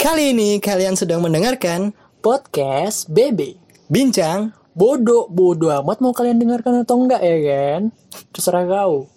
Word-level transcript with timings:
Kali 0.00 0.32
ini 0.32 0.56
kalian 0.64 0.96
sedang 0.96 1.20
mendengarkan 1.20 1.92
podcast 2.24 3.04
BB. 3.12 3.60
Bincang 3.92 4.56
Bodoh, 4.72 5.28
bodoh 5.28 5.68
amat 5.76 6.00
mau 6.00 6.16
kalian 6.16 6.40
dengarkan 6.40 6.88
atau 6.88 7.04
enggak 7.04 7.20
ya 7.20 7.36
kan? 7.44 7.92
Terserah 8.32 8.64
kau. 8.64 9.12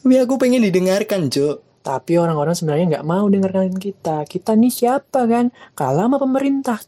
Tapi 0.00 0.16
aku 0.16 0.40
pengen 0.40 0.64
didengarkan, 0.64 1.28
Cuk. 1.28 1.60
Tapi 1.84 2.16
orang-orang 2.16 2.56
sebenarnya 2.56 2.96
nggak 2.96 3.04
mau 3.04 3.28
dengarkan 3.28 3.76
kita. 3.76 4.24
Kita 4.24 4.56
nih 4.56 4.72
siapa 4.72 5.28
kan? 5.28 5.52
Kalah 5.76 6.08
sama 6.08 6.16
pemerintah. 6.16 6.80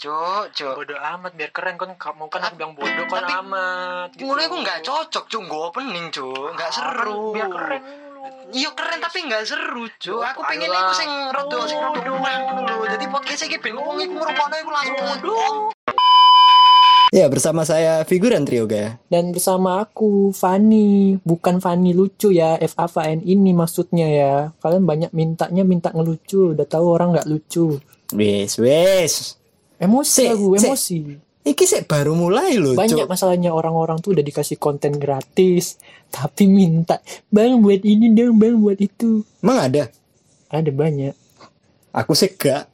Cuk? 0.00 0.56
Cuk. 0.56 0.74
Bodoh 0.80 0.96
amat 0.96 1.36
biar 1.36 1.52
keren 1.52 1.76
kan 1.76 1.92
kamu 1.92 2.24
kan 2.32 2.40
aku 2.40 2.54
bilang 2.56 2.72
bodoh 2.72 3.04
kan 3.04 3.20
Tapi- 3.20 3.36
amat. 3.44 4.08
gitu. 4.16 4.24
Mulai 4.24 4.48
aku 4.48 4.56
nggak 4.64 4.80
cocok, 4.80 5.24
Cuk. 5.28 5.42
Gue 5.44 5.60
opening, 5.60 6.06
Cuk. 6.08 6.56
Nggak 6.56 6.70
seru. 6.72 7.12
kan 7.12 7.36
Biar 7.36 7.48
keren. 7.52 7.82
Iya 8.50 8.70
keren 8.72 8.98
tapi 8.98 9.18
nggak 9.28 9.44
seru, 9.44 9.84
Cuk. 10.00 10.20
Aku 10.24 10.40
pengen 10.40 10.72
iku 10.72 10.92
sing 10.96 11.10
rada 11.28 11.58
sing 11.68 11.78
rada 11.78 12.00
dulu. 12.00 12.84
Jadi 12.88 13.04
podcast 13.12 13.44
iki 13.44 13.56
ben 13.60 13.76
ngomong 13.76 14.00
iku 14.00 14.14
ngrungokno 14.16 14.56
iku 14.56 14.70
langsung 14.72 14.96
bodoh. 14.98 15.52
Ya, 17.10 17.26
bersama 17.26 17.66
saya 17.66 18.06
figuran 18.06 18.46
Trioga. 18.46 18.94
Dan 19.10 19.34
bersama 19.34 19.82
aku 19.82 20.30
Fani, 20.30 21.18
bukan 21.26 21.58
Fani 21.58 21.90
lucu 21.90 22.30
ya, 22.30 22.54
F 22.54 22.78
A 22.78 22.86
N 23.10 23.26
ini 23.26 23.50
maksudnya 23.50 24.06
ya. 24.06 24.34
Kalian 24.62 24.86
banyak 24.86 25.10
mintanya 25.10 25.66
minta 25.66 25.90
ngelucu, 25.90 26.54
udah 26.54 26.62
tahu 26.70 26.94
orang 26.94 27.18
nggak 27.18 27.26
lucu. 27.26 27.82
Wes, 28.14 28.62
wes. 28.62 29.39
Emosi 29.80 30.28
Sik, 30.28 30.30
aku, 30.36 30.46
emosi. 30.60 30.98
Iki 31.40 31.64
sih 31.64 31.82
baru 31.88 32.12
mulai 32.12 32.60
loh, 32.60 32.76
Banyak 32.76 33.08
Cuk. 33.08 33.10
masalahnya 33.16 33.56
orang-orang 33.56 33.96
tuh 34.04 34.12
udah 34.12 34.20
dikasih 34.20 34.60
konten 34.60 35.00
gratis, 35.00 35.80
tapi 36.12 36.44
minta, 36.44 37.00
"Bang, 37.32 37.64
buat 37.64 37.80
ini 37.80 38.12
dong, 38.12 38.36
Bang, 38.36 38.60
buat 38.60 38.76
itu." 38.76 39.24
Emang 39.40 39.72
ada? 39.72 39.88
Ada 40.52 40.68
banyak. 40.68 41.16
Aku 41.96 42.12
sih 42.12 42.28
gak. 42.36 42.68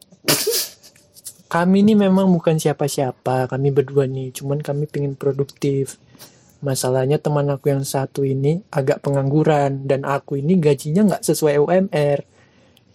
Kami 1.47 1.87
ini 1.87 1.95
memang 1.95 2.27
bukan 2.35 2.59
siapa-siapa, 2.59 3.47
kami 3.47 3.71
berdua 3.71 4.11
nih, 4.11 4.35
cuman 4.35 4.59
kami 4.59 4.91
pengen 4.91 5.15
produktif. 5.15 5.95
Masalahnya 6.59 7.23
teman 7.23 7.47
aku 7.47 7.71
yang 7.71 7.87
satu 7.87 8.27
ini 8.27 8.67
agak 8.75 9.07
pengangguran 9.07 9.87
dan 9.87 10.03
aku 10.03 10.43
ini 10.43 10.59
gajinya 10.59 11.07
nggak 11.07 11.23
sesuai 11.23 11.63
UMR. 11.63 12.27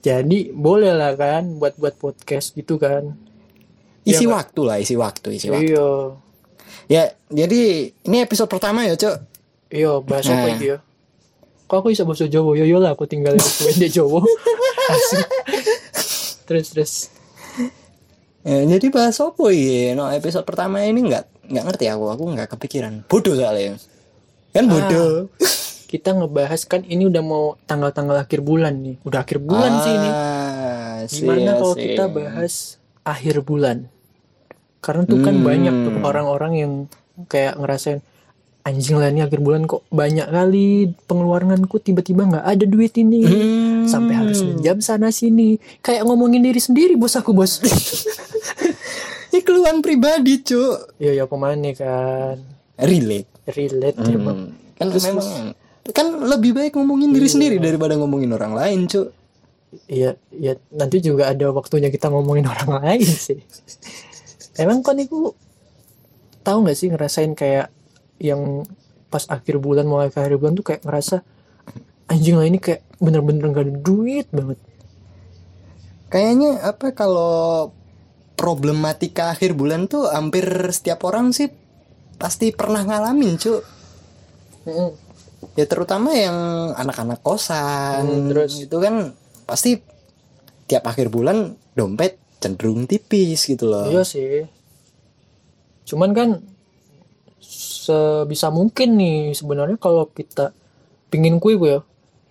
Jadi 0.03 0.51
boleh 0.51 0.91
lah 0.91 1.15
kan 1.15 1.55
buat-buat 1.63 1.95
podcast 1.95 2.51
gitu 2.59 2.75
kan. 2.75 3.30
Isi 4.01 4.25
Iya, 4.25 4.33
waktu 4.33 4.61
lah, 4.63 4.77
isi 4.77 4.95
waktu, 4.95 5.27
isi 5.31 5.47
waktu. 5.47 5.71
Iya, 5.71 5.87
Ya, 6.87 7.03
jadi 7.29 7.61
ini 7.93 8.17
episode 8.19 8.47
pertama 8.47 8.83
ya, 8.83 8.95
Cuk. 8.95 9.15
iya 9.69 10.01
bahasa 10.01 10.33
apa 10.33 10.43
Nah. 10.43 10.55
iki 10.55 10.65
ya? 10.67 10.77
Kok 11.63 11.77
aku 11.77 11.87
bisa 11.89 12.03
bahasa 12.03 12.27
Jawa? 12.27 12.51
Yo 12.53 12.67
yo 12.67 12.77
lah 12.77 12.91
aku 12.91 13.07
tinggal 13.07 13.31
di 13.31 13.47
di 13.77 13.87
Jawa. 13.87 14.19
Asik. 14.91 15.23
terus 16.43 16.67
terus. 16.67 16.93
Ya, 18.41 18.59
jadi 18.67 18.89
bahas 18.89 19.15
apa 19.17 19.45
ya? 19.53 19.93
No, 19.93 20.09
episode 20.09 20.43
pertama 20.43 20.81
ini 20.81 21.05
nggak 21.05 21.47
nggak 21.47 21.63
ngerti 21.63 21.85
aku, 21.87 22.05
aku 22.09 22.23
nggak 22.27 22.49
kepikiran. 22.51 23.07
Bodoh 23.07 23.37
soalnya. 23.37 23.79
Kan 24.51 24.67
bodoh. 24.67 25.31
Kita 25.87 26.11
ngebahas 26.11 26.65
kan 26.65 26.83
ini 26.83 27.07
udah 27.07 27.21
mau 27.21 27.55
tanggal-tanggal 27.63 28.19
akhir 28.19 28.41
bulan 28.41 28.81
nih. 28.81 28.95
Udah 29.03 29.23
akhir 29.23 29.39
bulan 29.39 29.71
sih 29.79 29.93
ini. 29.93 30.09
Ah, 30.09 30.97
Gimana 31.05 31.39
sih, 31.39 31.55
kalau 31.55 31.75
kita 31.77 32.03
bahas 32.09 32.53
akhir 33.03 33.41
bulan? 33.41 33.87
Karena 34.79 35.03
tuh 35.03 35.21
kan 35.21 35.35
Hmm. 35.35 35.45
banyak 35.45 35.75
tuh 35.79 35.93
orang-orang 36.01 36.53
yang 36.55 36.71
kayak 37.25 37.53
ngerasain 37.55 38.01
anjing 38.61 38.97
lah 38.97 39.09
ini 39.09 39.21
akhir 39.21 39.41
bulan 39.41 39.65
kok 39.65 39.81
banyak 39.89 40.25
kali 40.25 40.69
pengeluaranku 41.05 41.77
tiba-tiba 41.77 42.25
nggak 42.25 42.45
ada 42.47 42.65
duit 42.65 42.93
ini. 42.95 43.21
Hmm. 43.21 43.85
Sampai 43.85 44.13
harus 44.13 44.41
minjam 44.41 44.77
sana 44.79 45.09
sini. 45.09 45.57
Kayak 45.79 46.05
ngomongin 46.05 46.41
diri 46.41 46.57
sendiri 46.57 46.93
bos 46.93 47.13
aku 47.13 47.31
bos. 47.31 47.57
Ini 49.31 49.39
keluhan 49.41 49.79
pribadi, 49.79 50.43
Cuk. 50.43 50.99
ya 50.99 51.15
ya 51.15 51.23
ke 51.23 51.35
mana 51.35 51.71
kan? 51.71 52.35
Relate. 52.75 53.31
Relate. 53.47 53.95
Hmm. 53.95 54.51
Kan 54.75 54.87
Terus- 54.91 55.07
memang 55.07 55.27
kan 55.87 56.07
lebih 56.27 56.51
baik 56.51 56.75
ngomongin 56.75 57.15
diri 57.15 57.25
Iya. 57.25 57.33
sendiri 57.39 57.55
daripada 57.57 57.95
ngomongin 57.95 58.35
orang 58.35 58.53
lain, 58.53 58.79
Cuk. 58.85 59.07
Iya, 59.87 60.19
ya 60.35 60.59
nanti 60.75 60.99
juga 60.99 61.31
ada 61.31 61.47
waktunya 61.55 61.87
kita 61.87 62.11
ngomongin 62.11 62.47
orang 62.53 62.83
lain 62.83 63.07
sih. 63.07 63.39
Emang 64.59 64.83
kan 64.83 64.99
itu 64.99 65.31
tahu 66.43 66.57
nggak 66.67 66.77
sih 66.77 66.91
ngerasain 66.91 67.31
kayak 67.37 67.71
yang 68.19 68.67
pas 69.07 69.23
akhir 69.27 69.59
bulan 69.59 69.87
mulai 69.87 70.11
ke 70.11 70.19
akhir 70.19 70.39
bulan 70.39 70.55
tuh 70.55 70.65
kayak 70.65 70.83
ngerasa 70.83 71.23
anjing 72.07 72.35
lah 72.35 72.47
ini 72.47 72.59
kayak 72.59 72.83
bener-bener 72.99 73.47
gak 73.49 73.65
ada 73.67 73.75
duit 73.79 74.27
banget. 74.31 74.59
Kayaknya 76.11 76.59
apa 76.67 76.91
kalau 76.91 77.71
problematika 78.35 79.31
akhir 79.31 79.55
bulan 79.55 79.87
tuh 79.87 80.11
hampir 80.11 80.43
setiap 80.75 81.07
orang 81.07 81.31
sih 81.31 81.47
pasti 82.19 82.51
pernah 82.51 82.83
ngalamin, 82.83 83.39
Cuk. 83.39 83.61
Ya 85.55 85.65
terutama 85.65 86.11
yang 86.13 86.35
anak-anak 86.75 87.19
kosan 87.23 88.05
Hmm, 88.05 88.27
terus? 88.29 88.61
itu 88.61 88.77
kan 88.77 89.15
pasti 89.51 89.83
tiap 90.65 90.87
akhir 90.87 91.11
bulan 91.11 91.51
dompet 91.75 92.15
cenderung 92.39 92.87
tipis 92.87 93.43
gitu 93.43 93.67
loh. 93.67 93.91
Iya 93.91 94.07
sih. 94.07 94.47
Cuman 95.83 96.15
kan 96.15 96.29
sebisa 97.37 98.47
mungkin 98.47 98.95
nih 98.95 99.35
sebenarnya 99.35 99.75
kalau 99.75 100.07
kita 100.07 100.55
pingin 101.11 101.37
kue 101.37 101.59
gue 101.59 101.75
ya, 101.75 101.79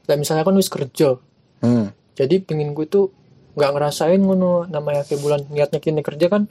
kayak 0.06 0.18
misalnya 0.18 0.44
kan 0.46 0.56
wis 0.56 0.72
kerja, 0.72 1.20
Hmm. 1.60 1.92
jadi 2.16 2.40
pingin 2.40 2.72
gue 2.72 2.88
tuh 2.88 3.12
nggak 3.52 3.70
ngerasain 3.76 4.16
ngono 4.16 4.64
namanya 4.64 5.04
akhir 5.04 5.20
bulan 5.20 5.44
niatnya 5.52 5.76
kini 5.76 6.00
kerja 6.00 6.32
kan 6.32 6.48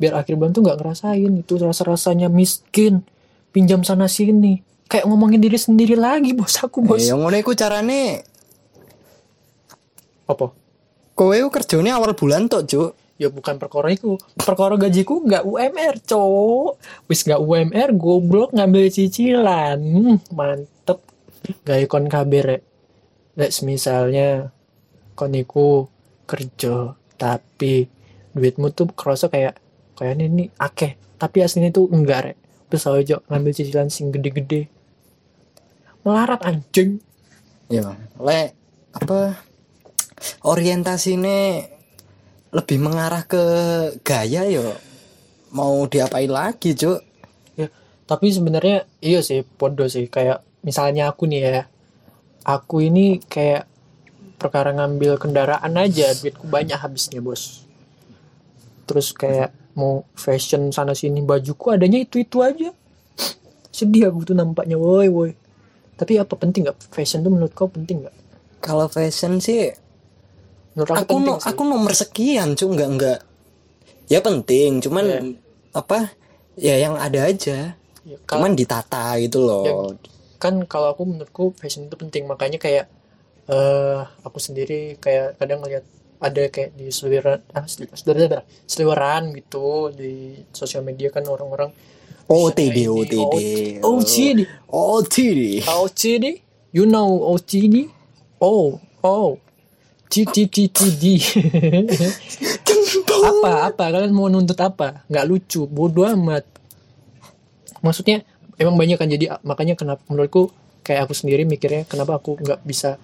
biar 0.00 0.16
akhir 0.16 0.40
bulan 0.40 0.56
tuh 0.56 0.64
nggak 0.64 0.78
ngerasain 0.80 1.28
itu 1.36 1.52
rasa 1.60 1.84
rasanya 1.84 2.32
miskin 2.32 3.04
pinjam 3.52 3.84
sana 3.84 4.08
sini 4.08 4.64
kayak 4.88 5.04
ngomongin 5.04 5.44
diri 5.44 5.60
sendiri 5.60 5.92
lagi 5.92 6.32
bos 6.32 6.56
aku 6.56 6.80
bos 6.80 7.04
Eh, 7.04 7.12
yang 7.12 7.20
ngono 7.20 7.36
iku 7.36 7.52
carane 7.52 8.24
apa? 10.26 10.52
Kowe 11.16 11.36
ku 11.48 11.48
kerjane 11.48 11.88
awal 11.88 12.12
bulan 12.12 12.50
tok, 12.50 12.64
Cuk. 12.68 12.92
ya 13.16 13.32
bukan 13.32 13.56
perkara 13.56 13.88
itu 13.88 14.20
perkara 14.36 14.76
gajiku 14.76 15.24
nggak 15.24 15.48
UMR 15.48 16.04
cowok 16.04 16.76
wis 17.08 17.24
nggak 17.24 17.40
UMR 17.40 17.90
goblok 17.96 18.52
ngambil 18.52 18.92
cicilan. 18.92 19.80
Mantep. 20.36 21.00
Gak 21.64 21.78
ikon 21.86 22.10
kabar 22.10 22.60
Lek 23.36 23.52
misalnya 23.64 24.52
koniku 25.16 25.88
kerja 26.28 26.96
tapi 27.16 27.88
duitmu 28.36 28.72
tuh 28.72 28.92
kerasa 28.92 29.32
kayak 29.32 29.56
kayak 29.96 30.20
ini 30.20 30.52
akeh. 30.60 31.00
Tapi 31.16 31.40
aslinya 31.40 31.72
tuh 31.72 31.88
enggak 31.88 32.32
rek. 32.32 32.36
Terus 32.68 32.84
aja 32.84 33.16
ngambil 33.32 33.52
cicilan 33.56 33.88
sing 33.88 34.12
gede-gede. 34.12 34.68
Melarat 36.04 36.44
anjing. 36.44 37.00
Ya, 37.72 37.96
le 38.20 38.52
apa 38.92 39.45
orientasinya 40.44 41.64
lebih 42.54 42.78
mengarah 42.80 43.24
ke 43.28 43.42
gaya 44.00 44.48
yo. 44.48 44.72
Mau 45.52 45.84
diapain 45.88 46.28
lagi, 46.28 46.76
Cuk? 46.76 47.00
ya 47.56 47.68
tapi 48.06 48.30
sebenarnya 48.30 48.86
iya 49.02 49.20
sih 49.20 49.42
podo 49.42 49.88
sih. 49.90 50.06
Kayak 50.06 50.46
misalnya 50.62 51.10
aku 51.10 51.26
nih 51.26 51.40
ya 51.42 51.60
aku 52.46 52.86
ini 52.86 53.18
kayak 53.18 53.66
perkara 54.38 54.70
ngambil 54.70 55.18
kendaraan 55.18 55.74
aja 55.74 56.14
duitku 56.14 56.46
banyak 56.46 56.78
habisnya 56.78 57.18
bos. 57.18 57.66
Terus 58.86 59.10
kayak 59.10 59.50
mau 59.74 60.06
fashion 60.14 60.70
sana 60.70 60.94
sini 60.94 61.20
bajuku 61.20 61.74
adanya 61.74 61.98
itu 61.98 62.22
itu 62.22 62.40
aja. 62.40 62.70
Sedih 63.74 64.08
aku 64.08 64.22
tuh 64.22 64.36
nampaknya 64.38 64.78
woi 64.78 65.10
woi. 65.10 65.32
Tapi 65.96 66.20
apa 66.20 66.36
penting 66.38 66.68
nggak? 66.68 66.94
Fashion 66.94 67.24
tuh 67.26 67.32
menurut 67.32 67.52
kau 67.56 67.66
penting 67.66 68.06
nggak? 68.06 68.16
Kalau 68.62 68.86
fashion 68.86 69.42
sih 69.42 69.74
menurut 70.76 70.92
aku, 70.92 71.00
aku 71.00 71.14
penting 71.16 71.24
no, 71.26 71.40
sih. 71.40 71.48
aku 71.48 71.62
nomor 71.64 71.92
sekian, 71.92 72.48
Cuk, 72.52 72.70
enggak 72.70 72.90
enggak. 72.90 73.18
Ya 74.06 74.20
penting, 74.20 74.78
cuman 74.78 75.04
Iya. 75.04 75.20
apa? 75.72 75.98
Ya 76.54 76.74
yang 76.78 76.94
ada 76.94 77.24
aja. 77.24 77.74
Ya, 78.04 78.16
kalau- 78.22 78.44
Cuman 78.44 78.54
ditata 78.54 79.16
gitu 79.18 79.40
loh. 79.40 79.64
Ya, 79.64 79.74
kan 80.36 80.62
kalau 80.64 80.92
aku 80.92 81.02
menurutku 81.02 81.56
fashion 81.56 81.88
itu 81.88 81.96
penting 81.96 82.24
makanya 82.24 82.56
kayak 82.56 82.86
eh 83.46 83.98
aku 84.20 84.36
sendiri 84.36 84.94
kayak 84.96 85.34
kadang 85.36 85.58
ngeliat 85.58 85.82
ada 86.18 86.42
kayak 86.46 86.74
di 86.74 86.88
seliweran 86.88 87.40
ah, 87.50 87.64
seli- 87.64 87.88
seliweran 88.66 89.32
gitu 89.32 89.90
di 89.90 90.34
sosial 90.50 90.82
media 90.82 91.08
kan 91.08 91.22
orang-orang 91.24 91.70
OTD, 92.26 92.84
OTD. 92.84 93.14
OTD 93.16 93.36
OTD. 94.74 95.40
OTD 95.62 96.24
you 96.72 96.84
know 96.84 97.06
OTD 97.06 97.86
oh 98.40 98.76
oh 99.00 99.38
TTTTD 100.06 101.02
apa 103.26 103.50
apa? 103.72 103.84
Kalian 103.90 104.14
mau 104.14 104.28
nuntut 104.30 104.58
apa? 104.60 105.06
Nggak 105.10 105.26
lucu 105.26 105.66
bodoh 105.66 106.06
amat. 106.06 106.44
Maksudnya 107.82 108.22
emang 108.56 108.76
banyak 108.78 108.96
kan 108.96 109.08
jadi 109.10 109.38
makanya 109.44 109.74
kenapa 109.76 110.02
menurutku 110.08 110.50
kayak 110.86 111.10
aku 111.10 111.14
sendiri 111.18 111.42
mikirnya 111.42 111.84
kenapa 111.84 112.16
aku 112.22 112.38
nggak 112.38 112.62
bisa 112.62 112.96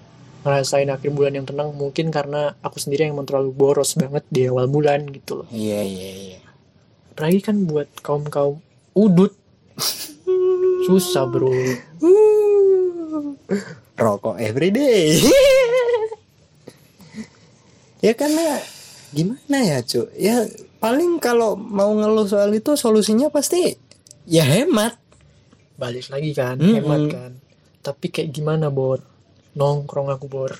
ngerasain 0.43 0.91
akhir 0.91 1.11
bulan 1.15 1.39
yang 1.39 1.47
tenang? 1.47 1.71
Mungkin 1.75 2.11
karena 2.11 2.55
aku 2.63 2.79
sendiri 2.83 3.07
yang 3.07 3.19
terlalu 3.27 3.55
boros 3.55 3.95
banget 3.95 4.25
di 4.31 4.49
awal 4.51 4.67
bulan 4.67 5.07
gitu 5.11 5.43
loh. 5.43 5.47
Iya 5.51 5.81
iya 5.83 6.11
iya. 6.11 6.39
apalagi 7.13 7.45
kan 7.45 7.57
buat 7.69 7.93
kaum 8.01 8.25
kaum 8.27 8.59
udut. 8.97 9.37
Susah 10.89 11.29
bro. 11.29 11.53
Rokok 13.95 14.41
everyday. 14.41 15.21
ya 18.03 18.13
karena 18.19 18.61
gimana 19.15 19.59
ya 19.63 19.79
cu 19.87 20.11
ya 20.19 20.45
paling 20.83 21.23
kalau 21.23 21.55
mau 21.55 21.95
ngeluh 21.95 22.27
soal 22.27 22.51
itu 22.51 22.75
solusinya 22.75 23.31
pasti 23.31 23.79
ya 24.27 24.43
hemat. 24.43 24.99
Balik 25.79 26.11
lagi 26.11 26.31
kan 26.35 26.59
Mm-mm. 26.59 26.75
hemat 26.83 27.03
kan. 27.11 27.33
Tapi 27.83 28.07
kayak 28.11 28.35
gimana 28.35 28.71
bor? 28.71 29.03
Nongkrong 29.55 30.11
aku 30.11 30.27
bor. 30.27 30.53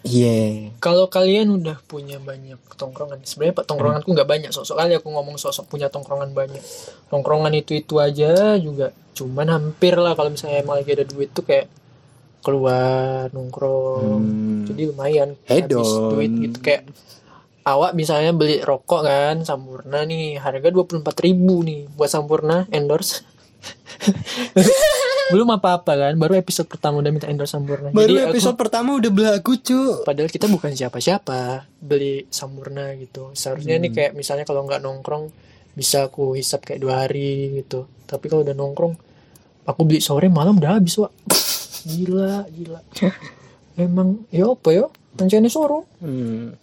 Iya. 0.00 0.72
Kalau 0.80 1.12
kalian 1.12 1.60
udah 1.60 1.76
punya 1.84 2.16
banyak 2.16 2.56
tongkrongan 2.80 3.20
sebenarnya 3.20 3.60
pak 3.60 3.66
tongkronganku 3.68 4.08
nggak 4.10 4.28
banyak. 4.28 4.50
Sosok 4.50 4.80
kali 4.80 4.96
aku 4.96 5.12
ngomong 5.12 5.36
sosok 5.36 5.68
punya 5.68 5.92
tongkrongan 5.92 6.32
banyak. 6.32 6.62
Tongkrongan 7.12 7.52
itu 7.52 7.76
itu 7.76 8.00
aja 8.00 8.56
juga. 8.56 8.96
Cuman 9.12 9.52
hampir 9.52 9.94
lah 10.00 10.16
kalau 10.16 10.32
misalnya 10.32 10.64
emang 10.64 10.80
lagi 10.80 10.90
ada 10.96 11.04
duit 11.04 11.30
tuh 11.36 11.44
kayak 11.44 11.68
keluar 12.40 13.28
nongkrong. 13.30 14.20
Hmm. 14.20 14.64
jadi 14.64 14.82
lumayan. 14.88 15.28
Hedon. 15.44 15.78
habis 15.78 15.92
duit 16.10 16.32
gitu. 16.40 16.58
Kayak 16.60 16.82
awak 17.62 17.92
misalnya 17.92 18.32
beli 18.32 18.58
rokok 18.58 19.02
kan 19.02 19.44
Sampurna 19.44 20.02
nih 20.02 20.36
harga 20.36 20.68
24.000 20.68 21.04
ribu 21.22 21.60
nih 21.60 21.86
buat 21.92 22.08
Sampurna 22.08 22.64
endorse. 22.68 23.20
Belum 25.30 25.46
apa-apa 25.46 25.92
kan 25.94 26.12
baru 26.16 26.34
episode 26.34 26.66
pertama 26.66 26.98
udah 26.98 27.12
minta 27.12 27.28
endorse 27.28 27.52
Sampurna. 27.52 27.90
Baru 27.90 28.10
Jadi 28.10 28.18
aku- 28.18 28.30
episode 28.34 28.56
pertama 28.56 28.96
udah 28.96 29.10
belagu 29.10 29.52
cu 29.54 30.02
padahal 30.02 30.26
kita 30.26 30.46
bukan 30.46 30.72
siapa-siapa 30.72 31.40
beli 31.76 32.26
Sampurna 32.28 32.96
gitu. 32.96 33.30
Seharusnya 33.32 33.76
Hmm. 33.76 33.84
nih 33.84 33.92
kayak 33.92 34.12
misalnya 34.12 34.42
kalau 34.42 34.64
nggak 34.64 34.80
nongkrong 34.80 35.30
bisa 35.70 36.04
aku 36.04 36.34
hisap 36.34 36.64
kayak 36.64 36.80
dua 36.80 37.04
hari 37.04 37.62
gitu. 37.62 37.86
Tapi 38.04 38.26
kalau 38.26 38.42
udah 38.42 38.52
nongkrong 38.52 38.94
aku 39.62 39.80
beli 39.84 40.00
sore 40.00 40.26
malam 40.26 40.58
udah 40.58 40.74
habis 40.74 40.98
wak 40.98 41.12
gila 41.84 42.46
gila. 42.50 42.80
Emang 43.80 44.26
ya 44.28 44.50
apa 44.50 44.68
ya? 44.72 44.86
Rencana 45.16 45.48
soro. 45.48 45.86
Hmm. 46.00 46.54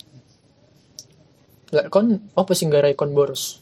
Lah 1.74 1.86
kon 1.92 2.32
apa 2.36 2.52
sih 2.56 2.70
ngarai 2.70 2.96
kon 2.96 3.12
boros? 3.12 3.60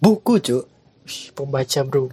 Buku 0.00 0.40
cu 0.40 0.58
Wih, 1.04 1.36
pembaca 1.36 1.80
bro. 1.84 2.08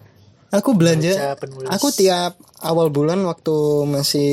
Aku 0.52 0.76
belanja. 0.76 1.36
Aku 1.72 1.96
tiap 1.96 2.36
awal 2.60 2.92
bulan 2.92 3.24
waktu 3.24 3.88
masih 3.88 4.32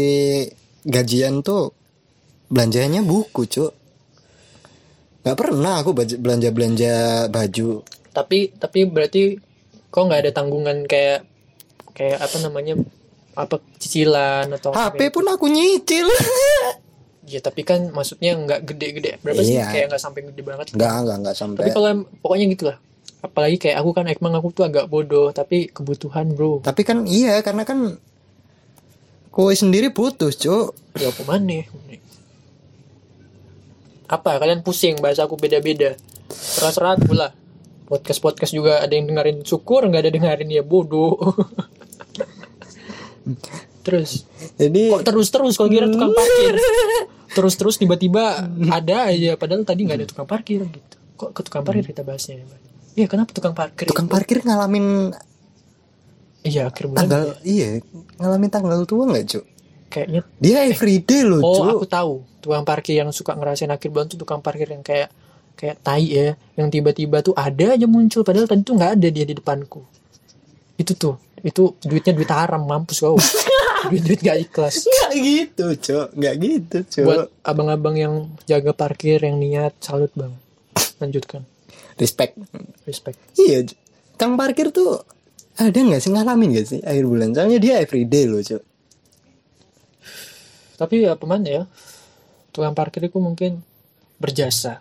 gajian 0.82 1.46
tuh 1.46 1.70
belanjanya 2.50 3.06
buku 3.06 3.46
cu 3.46 3.70
nggak 5.22 5.38
pernah 5.38 5.84
aku 5.84 5.92
belanja 5.92 6.48
belanja 6.50 6.94
baju. 7.28 7.84
Tapi 8.16 8.56
tapi 8.56 8.88
berarti 8.88 9.36
kok 9.92 10.04
nggak 10.08 10.20
ada 10.24 10.32
tanggungan 10.32 10.88
kayak 10.88 11.28
kayak 11.92 12.18
apa 12.18 12.36
namanya 12.40 12.80
apa 13.38 13.62
cicilan 13.78 14.50
atau 14.50 14.74
HP 14.74 15.14
pun 15.14 15.22
aku 15.24 15.46
nyicil 15.46 16.10
Ya 17.28 17.38
tapi 17.38 17.60
kan 17.60 17.92
maksudnya 17.92 18.32
nggak 18.34 18.64
gede-gede 18.64 19.20
berapa 19.20 19.36
sih 19.38 19.54
Iya. 19.54 19.68
kayak 19.68 19.86
nggak 19.92 20.00
sampai 20.00 20.20
gede 20.26 20.40
banget. 20.40 20.66
nggak 20.72 20.94
nggak 20.98 21.16
nggak 21.22 21.36
sampai 21.36 21.60
Tapi 21.60 21.70
kalau 21.70 21.88
pokoknya 22.18 22.46
gitulah. 22.48 22.76
Apalagi 23.18 23.56
kayak 23.58 23.76
aku 23.76 23.90
kan 23.92 24.08
emang 24.08 24.32
aku 24.32 24.48
tuh 24.50 24.64
agak 24.64 24.88
bodoh 24.88 25.28
tapi 25.30 25.68
kebutuhan 25.68 26.32
bro. 26.32 26.64
tapi 26.64 26.82
kan 26.82 27.04
iya 27.04 27.36
karena 27.40 27.62
kan 27.62 28.00
kowe 29.28 29.52
sendiri 29.52 29.92
putus 29.92 30.40
cu 30.40 30.72
Ya 30.96 31.12
apa 31.12 31.22
mana? 31.28 31.68
Apa 34.08 34.40
kalian 34.40 34.64
pusing 34.64 34.96
bahasa 34.96 35.28
aku 35.28 35.36
beda-beda. 35.36 36.00
Terserah 36.28 36.96
aku 36.96 37.12
lah. 37.12 37.36
Podcast 37.84 38.20
podcast 38.20 38.52
juga 38.52 38.80
ada 38.80 38.92
yang 38.92 39.04
dengerin 39.04 39.44
syukur 39.44 39.84
nggak 39.84 40.00
ada 40.00 40.10
dengerin 40.10 40.48
ya 40.48 40.64
bodoh. 40.64 41.20
Terus 43.88 44.28
jadi 44.60 44.82
kok 44.92 45.02
terus 45.08 45.28
terus 45.32 45.54
kalau 45.56 45.70
kira 45.72 45.88
tukang 45.88 46.12
parkir? 46.12 46.54
Terus 47.28 47.60
terus 47.60 47.76
tiba-tiba 47.76 48.48
ada 48.80 49.12
aja 49.12 49.36
padahal 49.36 49.62
tadi 49.62 49.84
nggak 49.84 49.98
ada 50.00 50.06
tukang 50.08 50.28
parkir 50.28 50.64
gitu. 50.64 50.96
Kok 51.20 51.30
ke 51.36 51.40
tukang 51.44 51.60
parkir 51.60 51.84
kita 51.84 52.00
bahasnya? 52.00 52.40
Iya 52.96 53.06
kenapa 53.06 53.30
tukang 53.36 53.52
parkir? 53.52 53.84
Tukang 53.84 54.08
itu? 54.08 54.14
parkir 54.16 54.38
ngalamin 54.42 55.12
iya 56.46 56.72
akhir 56.72 56.88
bulan. 56.88 57.04
tanggal 57.04 57.22
iya 57.44 57.84
ngalamin 58.16 58.48
tanggal 58.48 58.80
tua 58.88 59.04
nggak 59.12 59.24
cu 59.28 59.40
kayaknya. 59.92 60.22
Dia 60.40 60.58
everyday 60.72 61.20
loh 61.28 61.44
oh 61.44 61.54
cu 61.56 61.62
aku 61.68 61.86
tahu. 61.86 62.14
Tukang 62.40 62.64
parkir 62.64 62.96
yang 62.96 63.12
suka 63.12 63.36
ngerasain 63.36 63.68
akhir 63.68 63.88
bulan 63.92 64.08
tuh 64.08 64.16
tukang 64.16 64.40
parkir 64.40 64.72
yang 64.72 64.80
kayak 64.80 65.12
kayak 65.52 65.76
tai 65.84 66.08
ya. 66.08 66.28
Yang 66.56 66.80
tiba-tiba 66.80 67.20
tuh 67.20 67.36
ada 67.36 67.76
aja 67.76 67.84
muncul 67.84 68.24
padahal 68.24 68.48
tadi 68.48 68.64
tuh 68.64 68.72
nggak 68.72 68.98
ada 68.98 69.08
dia 69.12 69.24
di 69.28 69.36
depanku 69.36 69.84
itu 70.78 70.92
tuh 70.94 71.18
itu 71.42 71.74
duitnya 71.82 72.14
duit 72.14 72.30
haram 72.30 72.62
mampus 72.64 73.02
kau. 73.02 73.18
Duit 73.78 74.02
duit 74.02 74.18
gak 74.18 74.42
ikhlas. 74.42 74.90
Nggak 74.90 75.12
gitu 75.22 75.64
cu 75.78 75.98
nggak 76.18 76.34
gitu 76.42 76.78
cu 76.82 77.00
buat 77.06 77.30
abang-abang 77.46 77.94
yang 77.94 78.14
jaga 78.42 78.74
parkir 78.74 79.22
yang 79.22 79.38
niat 79.38 79.78
salut 79.78 80.10
bang. 80.18 80.34
Lanjutkan. 80.98 81.46
Respect. 81.94 82.34
Respect. 82.82 83.18
Iya 83.38 83.70
kang 84.18 84.34
parkir 84.34 84.74
tuh 84.74 85.06
ada 85.54 85.78
nggak 85.78 86.02
sih? 86.02 86.10
Ngalamin 86.10 86.58
gak 86.58 86.66
sih 86.66 86.80
akhir 86.82 87.06
bulan? 87.06 87.30
Soalnya 87.30 87.58
dia 87.62 87.74
everyday 87.78 88.26
loh 88.26 88.42
cu 88.42 88.58
tapi 90.78 91.02
apa 91.10 91.26
mana 91.26 91.46
ya? 91.50 91.62
Tukang 92.54 92.72
parkir 92.72 93.10
itu 93.10 93.18
mungkin 93.18 93.66
berjasa. 94.22 94.78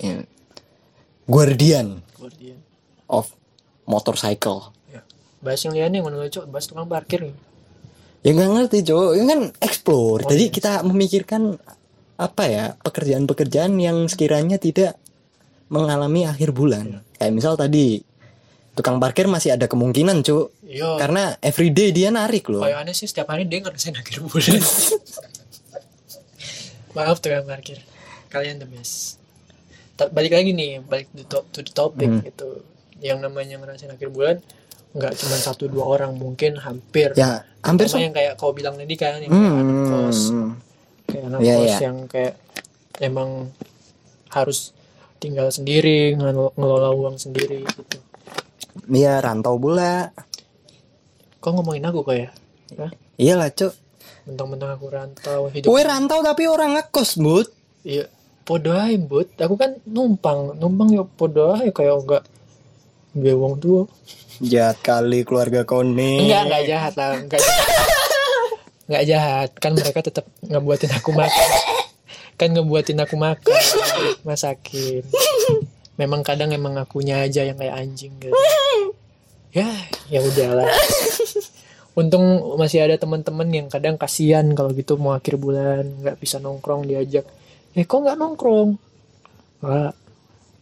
Iya. 0.00 0.24
guardian 1.26 2.04
Guardian. 2.16 2.60
of 3.08 3.32
motorcycle. 3.88 4.70
ya. 4.70 4.75
Bahas 5.40 5.60
yang 5.64 5.74
lainnya 5.76 6.00
yang 6.00 6.06
mana 6.06 6.28
cok 6.28 6.44
bahas 6.48 6.66
tukang 6.68 6.88
parkir. 6.88 7.32
Ya 8.24 8.30
nggak 8.34 8.50
ngerti 8.58 8.78
cowok. 8.90 9.10
Ini 9.14 9.24
kan 9.30 9.40
explore. 9.62 10.20
Oh, 10.26 10.28
jadi 10.28 10.44
iya. 10.48 10.54
kita 10.54 10.72
memikirkan 10.82 11.42
apa 12.16 12.42
ya 12.48 12.64
pekerjaan-pekerjaan 12.80 13.76
yang 13.76 14.08
sekiranya 14.08 14.56
tidak 14.56 14.96
mengalami 15.68 16.26
akhir 16.26 16.56
bulan. 16.56 17.04
Kayak 17.20 17.32
misal 17.36 17.54
tadi 17.54 18.00
tukang 18.76 19.00
parkir 19.00 19.24
masih 19.30 19.56
ada 19.56 19.70
kemungkinan 19.70 20.20
cu 20.20 20.52
iya. 20.66 21.00
Karena 21.00 21.36
everyday 21.40 21.92
dia 21.92 22.08
narik 22.10 22.50
loh. 22.50 22.64
Kayak 22.64 22.82
aneh 22.84 22.94
sih 22.96 23.08
setiap 23.08 23.30
hari 23.30 23.46
dia 23.46 23.62
ngerasain 23.62 23.94
akhir 23.94 24.26
bulan. 24.26 24.60
Maaf 26.96 27.20
tukang 27.20 27.46
parkir. 27.46 27.78
Kalian 28.32 28.58
the 28.58 28.68
best. 28.68 29.20
Ta- 29.96 30.12
balik 30.12 30.36
lagi 30.36 30.52
nih 30.52 30.84
balik 30.84 31.08
to, 31.14 31.24
to, 31.24 31.38
to 31.52 31.60
the 31.62 31.72
topic 31.72 32.08
Hmm. 32.08 32.20
gitu. 32.24 32.64
Yang 33.00 33.28
namanya 33.28 33.60
ngerasain 33.60 33.92
akhir 33.92 34.08
bulan 34.10 34.40
nggak 34.96 35.12
cuma 35.14 35.36
satu 35.36 35.68
dua 35.68 35.84
orang 35.86 36.16
mungkin 36.16 36.56
hampir. 36.56 37.12
Ya 37.12 37.44
hampir 37.60 37.84
Terutama 37.84 38.00
so 38.00 38.04
yang 38.04 38.14
kayak 38.14 38.32
kau 38.34 38.50
bilang 38.50 38.74
tadi 38.74 38.94
kan 38.94 39.20
yang 39.20 39.28
kayak 39.28 39.52
anak 39.52 39.78
kos. 39.86 40.20
hmm. 40.26 40.50
kayak 41.06 41.24
anak 41.26 41.38
Iya, 41.38 41.54
kos 41.54 41.66
iya. 41.66 41.78
yang 41.82 41.96
kayak 42.06 42.34
emang 42.98 43.30
harus 44.28 44.58
tinggal 45.16 45.48
sendiri 45.48 46.14
ngelo- 46.14 46.52
ngelola 46.54 46.90
uang 46.92 47.16
sendiri 47.16 47.60
gitu. 47.62 47.98
Iya 48.86 49.20
rantau 49.20 49.56
pula. 49.56 50.12
Kok 51.38 51.50
ngomongin 51.52 51.84
aku 51.84 52.00
kok 52.02 52.16
ya? 52.16 52.28
Hah? 52.74 52.90
iyalah 53.16 53.48
cu 53.48 53.70
mentang-mentang 54.26 54.74
aku 54.74 54.86
rantau 54.90 55.48
hidup 55.48 55.70
Kue 55.70 55.80
rantau 55.80 56.20
tapi 56.20 56.44
orang 56.44 56.74
ngekos 56.74 57.16
bud. 57.16 57.46
Iya 57.80 58.10
podo 58.42 58.70
aja 58.70 58.94
but 58.96 59.26
aku 59.36 59.54
kan 59.54 59.74
numpang 59.82 60.54
numpang 60.54 60.90
ya 60.90 61.02
podo 61.02 61.50
aja 61.52 61.66
kayak 61.66 61.98
enggak 61.98 62.22
gue 63.16 63.32
wong 63.32 63.56
tua. 63.56 63.82
Jahat 64.44 64.84
kali 64.84 65.24
keluarga 65.24 65.64
kone 65.64 66.28
enggak 66.28 66.42
enggak 66.44 66.62
jahat 66.68 66.92
lah 67.00 67.16
enggak 67.16 67.40
jahat. 67.40 67.68
enggak 68.86 69.04
jahat. 69.08 69.48
Kan 69.56 69.72
mereka 69.72 70.00
tetap 70.04 70.24
ngebuatin 70.44 70.92
aku 70.92 71.10
makan. 71.16 71.48
Kan 72.36 72.48
ngebuatin 72.52 73.00
aku 73.00 73.16
makan. 73.16 73.62
Masakin 74.28 75.02
memang 75.96 76.20
kadang 76.20 76.52
emang 76.52 76.76
akunya 76.76 77.24
aja 77.24 77.42
yang 77.42 77.56
kayak 77.56 77.76
anjing 77.76 78.12
gitu. 78.20 78.36
Ya 79.56 79.68
ya 80.12 80.20
udahlah. 80.20 80.68
Untung 81.96 82.56
masih 82.60 82.84
ada 82.84 83.00
teman-teman 83.00 83.48
yang 83.48 83.66
kadang 83.72 83.96
kasihan 83.96 84.44
kalau 84.52 84.76
gitu 84.76 85.00
mau 85.00 85.16
akhir 85.16 85.40
bulan 85.40 86.04
nggak 86.04 86.20
bisa 86.20 86.36
nongkrong 86.36 86.84
diajak. 86.84 87.24
Eh 87.72 87.88
kok 87.88 88.04
nggak 88.04 88.20
nongkrong? 88.20 88.76
Wah, 89.64 89.88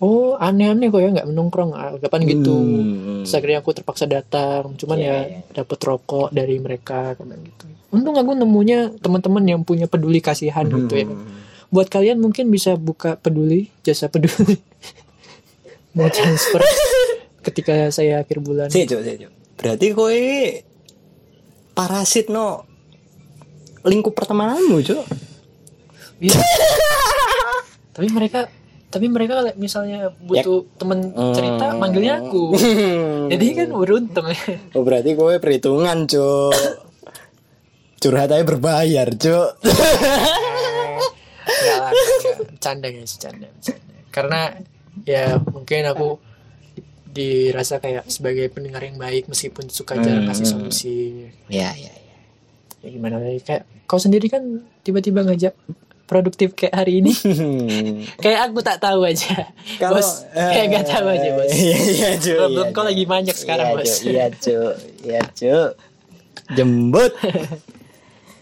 oh 0.04 0.36
aneh-aneh 0.36 0.88
kok 0.88 1.00
ya 1.00 1.08
nggak 1.10 1.26
nongkrong 1.26 1.72
Ah, 1.72 1.96
kapan 1.96 2.20
gitu 2.28 2.52
Hmm. 2.52 3.24
Terus 3.24 3.32
akhirnya 3.32 3.58
aku 3.58 3.72
terpaksa 3.72 4.04
datang 4.04 4.76
cuman 4.76 4.96
Iya, 4.96 5.08
ya 5.08 5.18
dapat 5.56 5.78
rokok 5.80 6.28
dari 6.28 6.60
mereka 6.60 7.16
kadang 7.16 7.40
gitu 7.40 7.64
untung 7.88 8.12
aku 8.12 8.34
nemunya 8.34 8.98
teman-teman 8.98 9.44
yang 9.46 9.60
punya 9.62 9.86
peduli 9.86 10.18
kasihan 10.18 10.66
gitu 10.66 10.94
ya 10.94 11.06
Hmm. 11.06 11.24
buat 11.70 11.88
kalian 11.88 12.18
mungkin 12.18 12.46
bisa 12.48 12.76
buka 12.76 13.16
peduli 13.16 13.72
jasa 13.80 14.06
peduli 14.06 14.60
mau 15.96 16.06
transfer 16.06 16.60
ketika 17.40 17.88
saya 17.88 18.20
akhir 18.20 18.40
bulan 18.40 18.66
sih, 18.66 18.82
Cuk. 18.82 18.98
Berarti 19.54 19.86
kowe 19.90 20.20
parasit 21.72 22.26
no 22.28 22.66
lingkup 23.82 24.12
pertemananmu 24.12 24.80
cuk 24.80 25.04
Iya. 26.18 26.38
tapi 27.94 28.08
mereka 28.08 28.46
tapi 28.94 29.06
mereka 29.06 29.42
like, 29.42 29.56
misalnya 29.56 30.14
butuh 30.16 30.62
temen 30.76 31.10
cerita 31.32 31.66
Hmm. 31.68 31.78
manggilnya 31.78 32.14
aku. 32.20 32.54
Jadi 33.34 33.46
kan 33.52 33.68
beruntung 33.68 34.26
ya. 34.26 34.38
oh 34.70 34.80
berarti 34.80 35.10
gue 35.12 35.34
perhitungan 35.36 36.06
cuk 36.06 36.54
curhat 37.98 38.30
aja 38.30 38.44
berbayar 38.44 39.08
cuk 39.10 39.48
enggak. 41.44 41.90
Bercanda 42.46 42.88
guys, 42.88 43.12
bercanda. 43.12 43.48
Karena 44.08 44.40
ya 45.02 45.24
mungkin 45.42 45.82
aku 45.86 46.08
dirasa 47.06 47.78
kayak 47.78 48.06
sebagai 48.06 48.46
pendengar 48.48 48.82
yang 48.82 48.96
baik 48.96 49.26
meskipun 49.26 49.66
suka 49.68 49.94
jarang 49.96 50.22
Hmm. 50.22 50.30
kasih 50.30 50.46
solusi. 50.46 50.98
ya 51.46 51.70
ya 51.72 51.90
ya 51.90 52.02
Ya 52.80 52.88
gimana 52.90 53.16
lagi 53.16 53.40
kayak 53.40 53.64
kau 53.84 53.96
sendiri 53.96 54.28
kan 54.28 54.42
tiba-tiba 54.80 55.22
ngajak 55.22 55.54
produktif 56.04 56.52
kayak 56.52 56.74
hari 56.74 57.00
ini. 57.00 57.12
kayak 58.24 58.48
aku 58.48 58.60
tak 58.60 58.78
tahu 58.78 59.04
aja. 59.04 59.48
bos, 59.88 60.28
kayak 60.30 60.66
gak 60.70 60.86
tahu 60.88 61.06
aja, 61.08 61.28
Bos. 61.32 61.50
iya 61.56 61.78
iya 61.80 62.10
cuk 62.16 62.38
Problem 62.38 62.66
iya, 62.66 62.74
kau 62.76 62.84
lagi 62.84 63.04
banyak 63.04 63.36
sekarang, 63.36 63.66
Iya, 63.66 63.76
Bos. 63.76 63.92
Iya 64.00 64.26
cuk 64.30 64.72
iya 65.02 65.20
cuk 65.24 65.70
jembut 66.52 67.12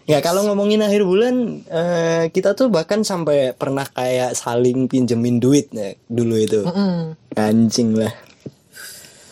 Ya 0.02 0.18
kalau 0.18 0.42
ngomongin 0.42 0.82
akhir 0.82 1.06
bulan 1.06 1.62
eh, 1.64 2.26
kita 2.28 2.58
tuh 2.58 2.66
bahkan 2.66 3.06
sampai 3.06 3.54
pernah 3.54 3.86
kayak 3.86 4.34
saling 4.34 4.90
pinjemin 4.90 5.38
duit 5.38 5.70
ya, 5.70 5.94
dulu 6.10 6.34
itu 6.34 6.66
Mm-mm. 6.66 7.14
anjing 7.32 7.94
lah 7.94 8.10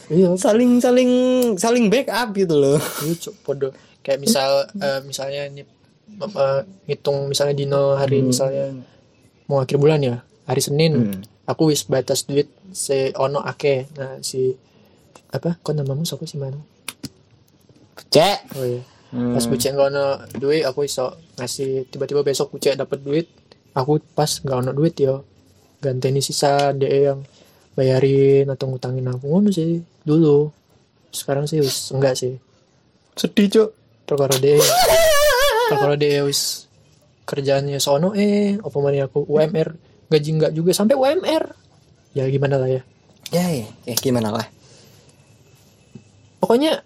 Iya, 0.06 0.34
saling 0.34 0.78
saling 0.78 1.10
saling 1.54 1.86
backup 1.86 2.30
gitu 2.34 2.54
loh 2.54 2.78
lucu 3.02 3.34
podo 3.42 3.74
kayak 4.00 4.22
misal 4.22 4.66
eh, 4.78 5.02
misalnya 5.02 5.50
ini 5.50 5.62
apa, 6.18 6.66
ngitung 6.90 7.30
misalnya 7.30 7.54
Dino 7.54 7.94
hari 7.94 8.18
misalnya 8.20 8.74
mau 9.46 9.62
akhir 9.62 9.78
bulan 9.78 10.02
ya 10.02 10.16
hari 10.44 10.58
Senin 10.58 10.92
Hmm. 10.96 11.22
aku 11.46 11.70
wis 11.70 11.86
batas 11.86 12.26
duit 12.26 12.50
se 12.70 13.14
ono 13.14 13.42
ake 13.42 13.90
nah 13.94 14.18
si 14.20 14.54
apa 15.30 15.58
kok 15.58 15.74
namamu 15.74 16.02
siapa 16.02 16.26
sih 16.26 16.38
mana 16.38 16.58
cek. 18.10 18.38
Oh 18.58 18.66
iya. 18.66 18.82
Hmm. 19.10 19.34
pas 19.34 19.42
bucek 19.42 19.74
nggak 19.74 19.88
ono 19.90 20.06
duit 20.38 20.62
aku 20.62 20.86
iso 20.86 21.18
ngasih 21.34 21.90
tiba-tiba 21.90 22.22
besok 22.22 22.54
bucek 22.54 22.78
dapat 22.78 22.98
duit 23.02 23.26
aku 23.74 23.98
pas 24.14 24.30
nggak 24.30 24.58
ono 24.62 24.70
duit 24.70 24.94
yo 24.98 25.26
ganteni 25.82 26.22
sisa 26.22 26.70
DE 26.70 27.10
yang 27.10 27.20
bayarin 27.72 28.44
atau 28.46 28.68
ngutangin 28.68 29.08
aku. 29.08 29.24
Ngono 29.24 29.48
sih 29.48 29.80
dulu. 30.04 30.50
Sekarang 31.10 31.48
sih 31.48 31.58
wis 31.58 31.88
enggak 31.90 32.14
sih. 32.14 32.36
Sedih 33.16 33.48
cuk. 33.48 33.68
Perkara 34.04 34.36
DE 34.36 34.60
perkara 35.70 35.94
DE 35.94 36.26
wis 36.26 36.66
kerjaannya 37.30 37.78
sono 37.78 38.10
eh 38.18 38.58
apa 38.58 38.76
mana 38.82 39.06
aku 39.06 39.22
UMR 39.30 39.68
gaji 40.10 40.30
enggak 40.34 40.52
juga 40.52 40.74
sampai 40.74 40.98
UMR 40.98 41.44
ya 42.18 42.26
gimana 42.26 42.58
lah 42.58 42.66
ya? 42.66 42.82
Ya 43.30 43.46
ya, 43.46 43.68
ya 43.86 43.94
gimana 43.94 44.34
lah. 44.34 44.46
Pokoknya 46.42 46.82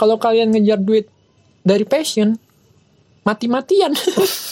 kalau 0.00 0.16
kalian 0.16 0.48
ngejar 0.56 0.80
duit 0.80 1.12
dari 1.60 1.84
passion 1.84 2.40
mati-matian. 3.24 3.92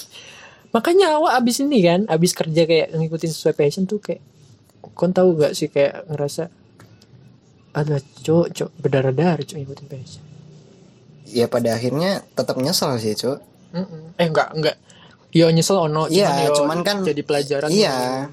Makanya 0.74 1.20
awak 1.20 1.40
abis 1.40 1.60
ini 1.60 1.84
kan 1.84 2.08
abis 2.08 2.32
kerja 2.32 2.64
kayak 2.64 2.96
ngikutin 2.96 3.32
sesuai 3.32 3.54
passion 3.56 3.84
tuh 3.84 4.00
kayak 4.00 4.24
kon 4.96 5.12
tahu 5.12 5.36
gak 5.36 5.52
sih 5.52 5.68
kayak 5.68 6.08
ngerasa 6.08 6.48
ada 7.72 8.00
cok 8.00 8.46
cok 8.52 8.70
berdarah-darah 8.80 9.44
cok 9.44 9.56
ngikutin 9.56 9.88
passion. 9.88 10.24
Ya 11.32 11.48
pada 11.48 11.76
akhirnya 11.76 12.24
tetap 12.36 12.60
nyesel 12.60 12.96
sih 13.00 13.16
cuk 13.72 13.74
Mm-mm. 13.74 14.02
eh 14.14 14.26
enggak 14.26 14.48
enggak 14.52 14.76
yo 15.32 15.48
nyesel 15.48 15.80
ono 15.80 16.06
Iya, 16.06 16.44
yo 16.44 16.48
cuman 16.54 16.84
kan- 16.84 17.00
jadi 17.00 17.20
pelajaran 17.20 17.68
iya. 17.68 18.28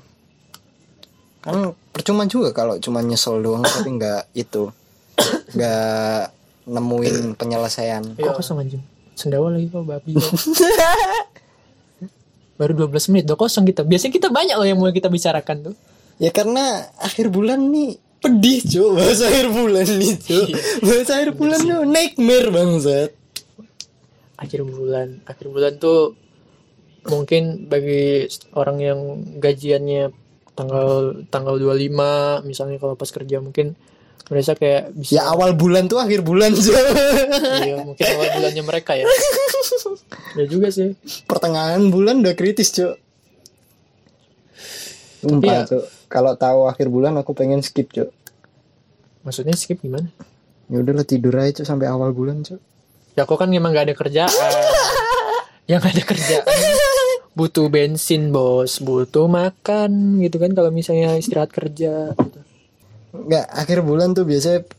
kan 1.40 1.72
percuma 1.90 2.26
juga 2.26 2.52
kalau 2.52 2.76
cuma 2.78 3.00
nyesel 3.00 3.40
doang 3.40 3.64
tapi 3.66 3.90
nggak 3.90 4.34
itu 4.34 4.70
nggak 5.56 6.22
nemuin 6.68 7.34
penyelesaian. 7.40 8.04
Kok 8.14 8.36
kosong 8.36 8.60
anjing? 8.60 8.84
Sendawa 9.16 9.50
lagi 9.50 9.66
kok 9.66 9.82
babi 9.82 10.14
baru 12.60 12.86
12 12.86 13.10
menit 13.10 13.24
udah 13.26 13.38
kosong 13.38 13.64
kita. 13.64 13.82
Biasanya 13.82 14.14
kita 14.14 14.28
banyak 14.30 14.54
loh 14.54 14.64
yang 14.64 14.76
mau 14.76 14.90
kita 14.90 15.08
bicarakan 15.08 15.72
tuh. 15.72 15.76
Ya 16.20 16.30
karena 16.30 16.86
akhir 17.00 17.32
bulan 17.32 17.64
nih 17.66 17.96
pedih 18.20 18.60
cuy 18.62 18.88
bahasa 18.94 19.24
akhir 19.26 19.48
bulan 19.50 19.88
nih 19.88 20.14
cuy 20.20 20.46
bahasa 20.84 21.12
akhir 21.16 21.32
bulan 21.34 21.58
tuh 21.58 21.82
nightmare 21.88 22.48
bangsat 22.52 23.10
akhir 24.40 24.64
bulan. 24.64 25.20
Akhir 25.28 25.52
bulan 25.52 25.76
tuh 25.76 26.16
mungkin 27.08 27.68
bagi 27.68 28.28
orang 28.56 28.78
yang 28.80 29.00
gajiannya 29.40 30.12
tanggal 30.56 31.24
tanggal 31.32 31.56
25 31.56 32.44
misalnya 32.44 32.78
kalau 32.80 33.00
pas 33.00 33.08
kerja 33.08 33.40
mungkin 33.40 33.80
mereka 34.28 34.54
kayak 34.60 34.94
bisa 34.94 35.18
ya 35.18 35.22
awal 35.32 35.58
bulan 35.58 35.90
tuh 35.90 35.98
akhir 35.98 36.22
bulan 36.22 36.54
iya, 37.66 37.82
mungkin 37.82 38.04
awal 38.04 38.28
bulannya 38.38 38.64
mereka 38.64 38.94
ya. 38.94 39.08
Ya 40.38 40.46
juga 40.46 40.70
sih. 40.70 40.94
Pertengahan 41.26 41.90
bulan 41.90 42.22
udah 42.22 42.38
kritis 42.38 42.70
cuy 42.70 42.94
Sumpah 45.26 45.66
cuy 45.66 45.82
kalau 46.06 46.38
tahu 46.38 46.70
akhir 46.70 46.88
bulan 46.94 47.18
aku 47.18 47.34
pengen 47.34 47.66
skip 47.66 47.90
cuy 47.90 48.06
maksudnya 49.26 49.58
skip 49.58 49.82
gimana? 49.82 50.14
Ya 50.70 50.78
udahlah 50.86 51.08
tidur 51.08 51.34
aja 51.34 51.64
cuy 51.64 51.66
sampai 51.66 51.90
awal 51.90 52.14
bulan 52.14 52.46
cuy 52.46 52.62
ya 53.14 53.24
kok 53.26 53.38
kan 53.38 53.50
emang 53.50 53.72
gak 53.72 53.90
ada 53.90 53.96
kerjaan. 53.96 54.52
Yang 55.70 55.84
ada 55.94 56.04
kerjaan. 56.04 56.46
Butuh 57.38 57.70
bensin 57.70 58.34
bos. 58.34 58.82
Butuh 58.82 59.30
makan 59.30 60.20
gitu 60.20 60.42
kan 60.42 60.52
kalau 60.58 60.74
misalnya 60.74 61.14
istirahat 61.16 61.54
kerja 61.54 62.14
gitu. 62.14 62.40
nggak 63.10 63.46
akhir 63.58 63.82
bulan 63.82 64.14
tuh 64.14 64.22
biasanya 64.22 64.70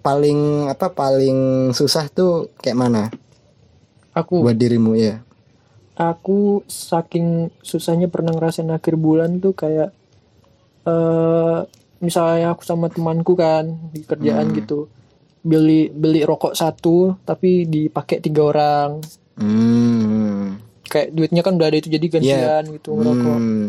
paling 0.00 0.72
apa 0.72 0.92
paling 0.92 1.70
susah 1.76 2.08
tuh 2.08 2.48
kayak 2.60 2.76
mana? 2.76 3.12
Aku 4.16 4.40
buat 4.40 4.56
dirimu 4.56 4.96
ya 4.96 5.20
aku 6.00 6.64
saking 6.64 7.52
susahnya 7.60 8.08
pernah 8.08 8.32
ngerasain 8.32 8.72
akhir 8.72 8.96
bulan 8.96 9.36
tuh 9.36 9.52
kayak 9.52 9.92
eh 10.88 11.58
misalnya 12.00 12.56
aku 12.56 12.64
sama 12.64 12.88
temanku 12.88 13.36
kan 13.36 13.68
di 13.92 14.00
kerjaan 14.00 14.48
Hmm. 14.48 14.56
gitu 14.56 14.88
beli 15.42 15.88
beli 15.88 16.20
rokok 16.20 16.52
satu 16.52 17.16
tapi 17.22 17.64
dipakai 17.64 18.18
tiga 18.18 18.46
orang. 18.46 19.00
Hmm. 19.34 20.58
kayak 20.84 21.10
duitnya 21.10 21.40
kan 21.40 21.54
udah 21.54 21.64
ada 21.64 21.76
itu 21.76 21.88
jadi 21.88 22.06
gantian 22.10 22.62
gitu 22.72 22.92
ngerokok. 22.92 23.32
Hmm. 23.32 23.68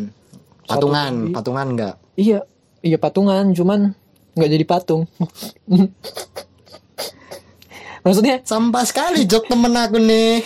patungan 0.64 1.12
Satu- 1.22 1.34
patungan 1.34 1.68
nggak? 1.72 1.96
Iya 2.16 2.40
iya 2.82 2.98
patungan 2.98 3.52
cuman 3.52 3.94
nggak 4.34 4.50
jadi 4.50 4.66
patung. 4.66 5.04
Maksudnya 8.02 8.42
sampah 8.42 8.82
sekali 8.82 9.24
jok 9.24 9.48
temen 9.48 9.72
aku 9.72 9.98
nih. 9.98 10.42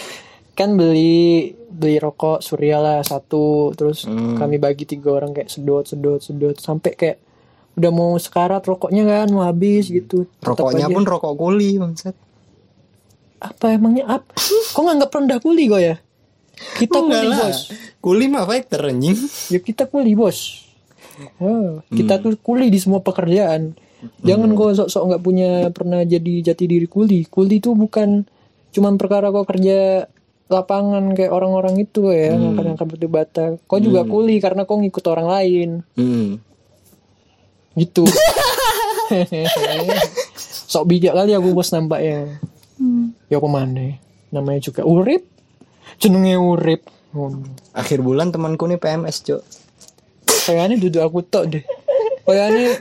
kan 0.53 0.71
beli 0.71 1.51
beli 1.67 1.97
rokok 1.97 2.39
surya 2.39 2.77
lah 2.77 2.99
satu. 3.01 3.71
Terus 3.73 4.03
Hmm. 4.03 4.35
kami 4.35 4.55
bagi 4.55 4.83
tiga 4.85 5.13
orang 5.13 5.31
kayak 5.31 5.49
sedot 5.49 5.83
sedot 5.83 6.19
sedot. 6.19 6.55
Sampai 6.55 6.93
kayak 6.93 7.17
udah 7.75 7.91
mau 7.91 8.15
sekarat 8.15 8.61
rokoknya 8.61 9.03
kan 9.03 9.27
mau 9.29 9.43
habis 9.43 9.87
gitu. 9.87 10.27
Tetap 10.33 10.55
rokoknya 10.57 10.87
aja. 10.87 10.95
pun 10.95 11.03
rokok 11.03 11.33
kuli 11.33 11.75
bangsat. 11.75 12.15
Apa 13.37 13.75
emangnya? 13.75 14.05
Apa 14.09 14.31
kok 14.71 14.81
nggak 14.81 15.11
rendah 15.11 15.39
kuli 15.39 15.63
kok 15.67 15.81
ya? 15.81 15.95
Kita 16.75 16.97
Enggak 16.97 17.19
kuli 17.19 17.27
lah. 17.29 17.39
bos. 17.41 17.59
Kuli 17.99 18.25
mah 18.25 18.43
fighter 18.45 18.81
anjing. 18.85 19.17
Ya 19.53 19.59
kita 19.59 19.83
kuli 19.85 20.15
bos. 20.15 20.63
Oh, 21.37 21.79
kita 21.89 22.19
tuh 22.19 22.35
kuli 22.35 22.67
di 22.67 22.75
semua 22.75 22.99
pekerjaan. 22.99 23.75
Jangan 24.21 24.51
kau 24.53 24.69
sok-sok 24.69 25.03
nggak 25.05 25.23
punya 25.23 25.51
pernah 25.71 26.03
jadi 26.03 26.43
jati 26.43 26.65
diri 26.65 26.85
kuli. 26.85 27.23
Kuli 27.25 27.57
itu 27.57 27.71
bukan 27.71 28.27
cuman 28.71 28.95
perkara 28.95 29.31
kau 29.31 29.43
kerja 29.43 30.07
lapangan 30.45 31.11
kayak 31.11 31.31
orang-orang 31.31 31.79
itu 31.79 32.07
ya 32.07 32.31
Hmm. 32.31 32.53
ngangkat-ngangkat 32.53 32.87
batu 32.87 33.07
bata 33.09 33.45
kau 33.65 33.79
juga 33.79 34.05
kuli 34.05 34.37
karena 34.37 34.63
kau 34.63 34.77
ngikut 34.77 35.05
orang 35.05 35.27
lain. 35.27 35.69
Hmm. 35.95 36.37
Gitu. 37.75 38.03
Sok 40.65 40.85
bijak 40.85 41.13
kali 41.13 41.31
aku 41.31 41.51
bos 41.51 41.69
nampaknya. 41.69 42.41
Ya 43.27 43.37
ke 43.37 43.47
mana 43.47 43.95
namanya 44.29 44.59
juga 44.61 44.83
urip. 44.83 45.23
Jenenge 45.95 46.35
urip. 46.35 46.81
Ngono 47.11 47.47
akhir 47.71 47.99
bulan 47.99 48.27
temanku 48.29 48.65
nih 48.65 48.75
PMS 48.75 49.19
cok 49.21 49.41
kayaknya 50.45 50.75
duduk 50.77 51.01
aku 51.01 51.19
tok 51.21 51.45
deh. 51.49 51.63
Kayaknya 52.21 52.77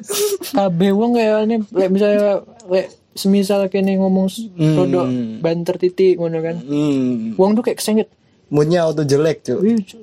kabeh 0.51 0.91
wong 0.91 1.15
kayaknya 1.15 1.57
lek 1.71 1.89
misalnya 1.89 2.41
lek 2.67 2.87
semisal 3.15 3.69
kene 3.69 3.95
ngomong 3.95 4.27
Hmm. 4.27 4.75
rodok 4.75 5.07
banter 5.39 5.77
titik 5.77 6.17
ngono 6.17 6.39
kan. 6.41 6.57
Hmm. 6.59 7.33
wong 7.35 7.55
tuh 7.55 7.63
kayak 7.63 7.79
kesengit 7.79 8.09
moodnya 8.49 8.85
auto 8.85 9.03
jelek 9.03 9.41
cok 9.43 9.59
Wih, 9.61 9.79
cu- 9.81 10.03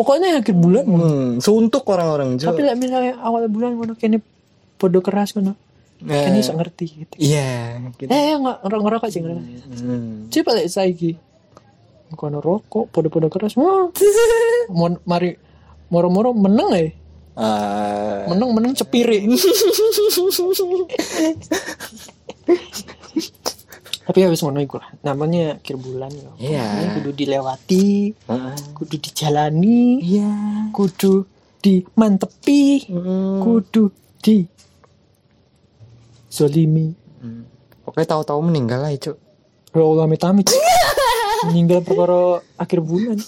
pokoknya 0.00 0.40
akhir 0.40 0.56
bulan. 0.56 0.84
Hmm. 0.88 1.30
suntuk 1.44 1.84
orang-orang 1.84 2.40
cok 2.40 2.56
tapi 2.56 2.64
lek 2.64 2.76
misalnya 2.80 3.20
awal 3.20 3.44
bulan 3.52 3.76
ngono 3.76 3.92
kene 4.00 4.24
podo 4.80 5.04
keras 5.04 5.36
ngono 5.36 5.52
Nah, 6.00 6.16
kene 6.16 6.40
iso 6.40 6.56
ngerti 6.56 7.04
gitu. 7.04 7.14
Iya 7.20 7.76
gitu. 8.00 8.08
eh 8.08 8.32
nggak 8.32 8.64
ngerokok 8.64 9.08
sih 9.12 9.20
ngerokok. 9.20 9.44
Hmm. 9.84 10.32
coba 10.32 10.50
lek 10.56 10.72
saiki 10.72 11.12
kono 12.16 12.40
rokok 12.40 12.88
podo-podo 12.88 13.28
keras 13.28 13.54
mon 14.78 14.96
mari 15.04 15.36
moro-moro 15.92 16.32
meneng 16.32 16.70
eh. 16.72 16.90
Ah, 17.36 18.26
meneng 18.32 18.56
meneng 18.56 18.72
cepiri 18.74 19.28
tapi 24.10 24.26
habis 24.26 24.42
ngono 24.42 24.58
iku 24.58 24.82
lah 24.82 24.90
namanya 25.06 25.54
akhir 25.56 25.78
bulan 25.78 26.10
ya. 26.10 26.66
Ini 26.66 26.86
kudu 26.98 27.10
dilewati 27.14 28.10
ah, 28.26 28.58
kudu 28.74 28.98
dijalani 28.98 30.02
iya 30.02 30.30
kudu 30.74 31.22
dimantepi 31.62 32.90
Hmm. 32.90 33.38
kudu 33.38 33.94
di 34.18 34.42
zolimi 36.26 36.90
Hmm. 37.20 37.44
Pokoknya 37.84 38.08
tahu-tahu 38.08 38.40
meninggal 38.40 38.80
lah 38.80 38.90
itu. 38.90 39.12
Allah 39.70 40.02
amit 40.02 40.24
amit 40.24 40.48
meninggal 41.46 41.80
perkara 41.80 42.42
akhir 42.56 42.80
bulan 42.80 43.20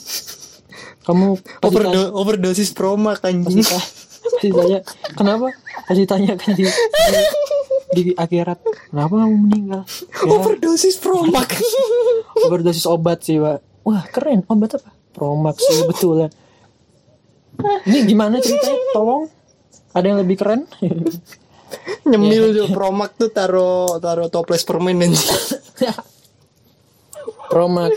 kamu 1.02 1.38
tanya, 1.38 1.62
Overdo 1.62 2.00
overdosis 2.14 2.72
promak 2.72 3.20
pasti, 3.20 3.30
anjing. 3.30 3.62
pasti 3.62 4.48
tanya 4.48 4.78
kenapa 5.12 5.50
pasti 5.84 6.04
tanya 6.04 6.34
kan 6.34 6.50
di, 6.52 6.62
di, 7.92 8.16
akhirat. 8.16 8.58
Kenapa 8.90 9.14
kamu 9.22 9.36
meninggal? 9.48 9.82
Ya 9.86 10.32
Overdosis 10.36 10.96
promak. 10.98 11.52
overdosis 12.48 12.88
obat 12.88 13.22
sih 13.22 13.38
pak. 13.38 13.60
Wah 13.84 14.04
keren. 14.08 14.42
Obat 14.48 14.80
apa? 14.80 14.90
Promax 15.12 15.60
sih 15.60 15.84
betulan 15.84 16.32
ini 17.88 17.98
gimana 18.06 18.40
ceritanya? 18.40 18.96
Tolong. 18.96 19.24
Ada 19.92 20.06
yang 20.08 20.18
lebih 20.24 20.36
keren? 20.40 20.64
Nyemil 22.08 22.52
juga 22.56 22.68
promak 22.72 23.16
tuh 23.16 23.30
taro 23.32 24.00
taro 24.00 24.28
toples 24.32 24.64
permen. 24.64 25.12
Promak 27.48 27.92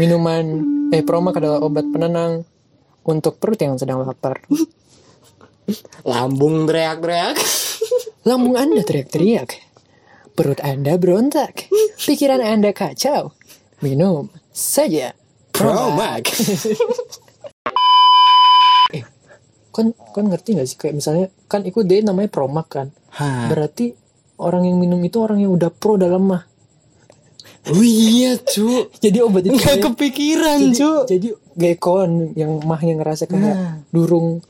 minuman. 0.00 0.44
Eh 0.88 1.04
Promak 1.04 1.36
adalah 1.36 1.60
obat 1.60 1.84
penenang 1.92 2.44
untuk 3.04 3.36
perut 3.36 3.60
yang 3.60 3.76
sedang 3.76 4.00
lapar. 4.04 4.40
Lambung 6.08 6.64
teriak-teriak. 6.64 7.36
Lambung 8.24 8.54
Anda 8.54 8.82
teriak-teriak. 8.82 9.50
Perut 10.32 10.58
Anda 10.60 10.94
berontak. 10.94 11.66
Pikiran 11.98 12.38
Anda 12.38 12.70
kacau. 12.70 13.34
Minum 13.78 14.26
saja 14.50 15.14
Promak. 15.50 16.30
Kon 19.70 19.94
kon 19.94 20.26
ngerti 20.26 20.58
gak 20.58 20.66
sih 20.66 20.76
kayak 20.76 20.94
misalnya 20.96 21.26
kan 21.46 21.62
itu 21.62 21.82
dia 21.82 22.02
namanya 22.02 22.26
Promak 22.28 22.66
kan. 22.68 22.86
Hah. 23.14 23.46
Berarti 23.46 23.94
orang 24.38 24.66
yang 24.66 24.78
minum 24.78 24.98
itu 25.00 25.18
orang 25.18 25.38
yang 25.38 25.52
udah 25.52 25.70
pro 25.70 25.94
dalam 25.94 26.26
mah. 26.26 26.42
Oh 27.68 27.84
iya, 27.84 28.38
cu. 28.38 28.86
Jadi 29.04 29.18
obat 29.20 29.44
itu 29.44 29.54
Gak 29.54 29.66
kayak- 29.78 29.84
kepikiran, 29.84 30.58
jadi, 30.64 30.78
cu. 30.78 30.90
jadi 31.04 31.28
gekon 31.54 32.10
yang 32.32 32.62
mah 32.62 32.80
yang 32.80 32.98
ngerasa 32.98 33.26
kayak 33.26 33.42
Nah. 33.44 33.74
durung 33.90 34.40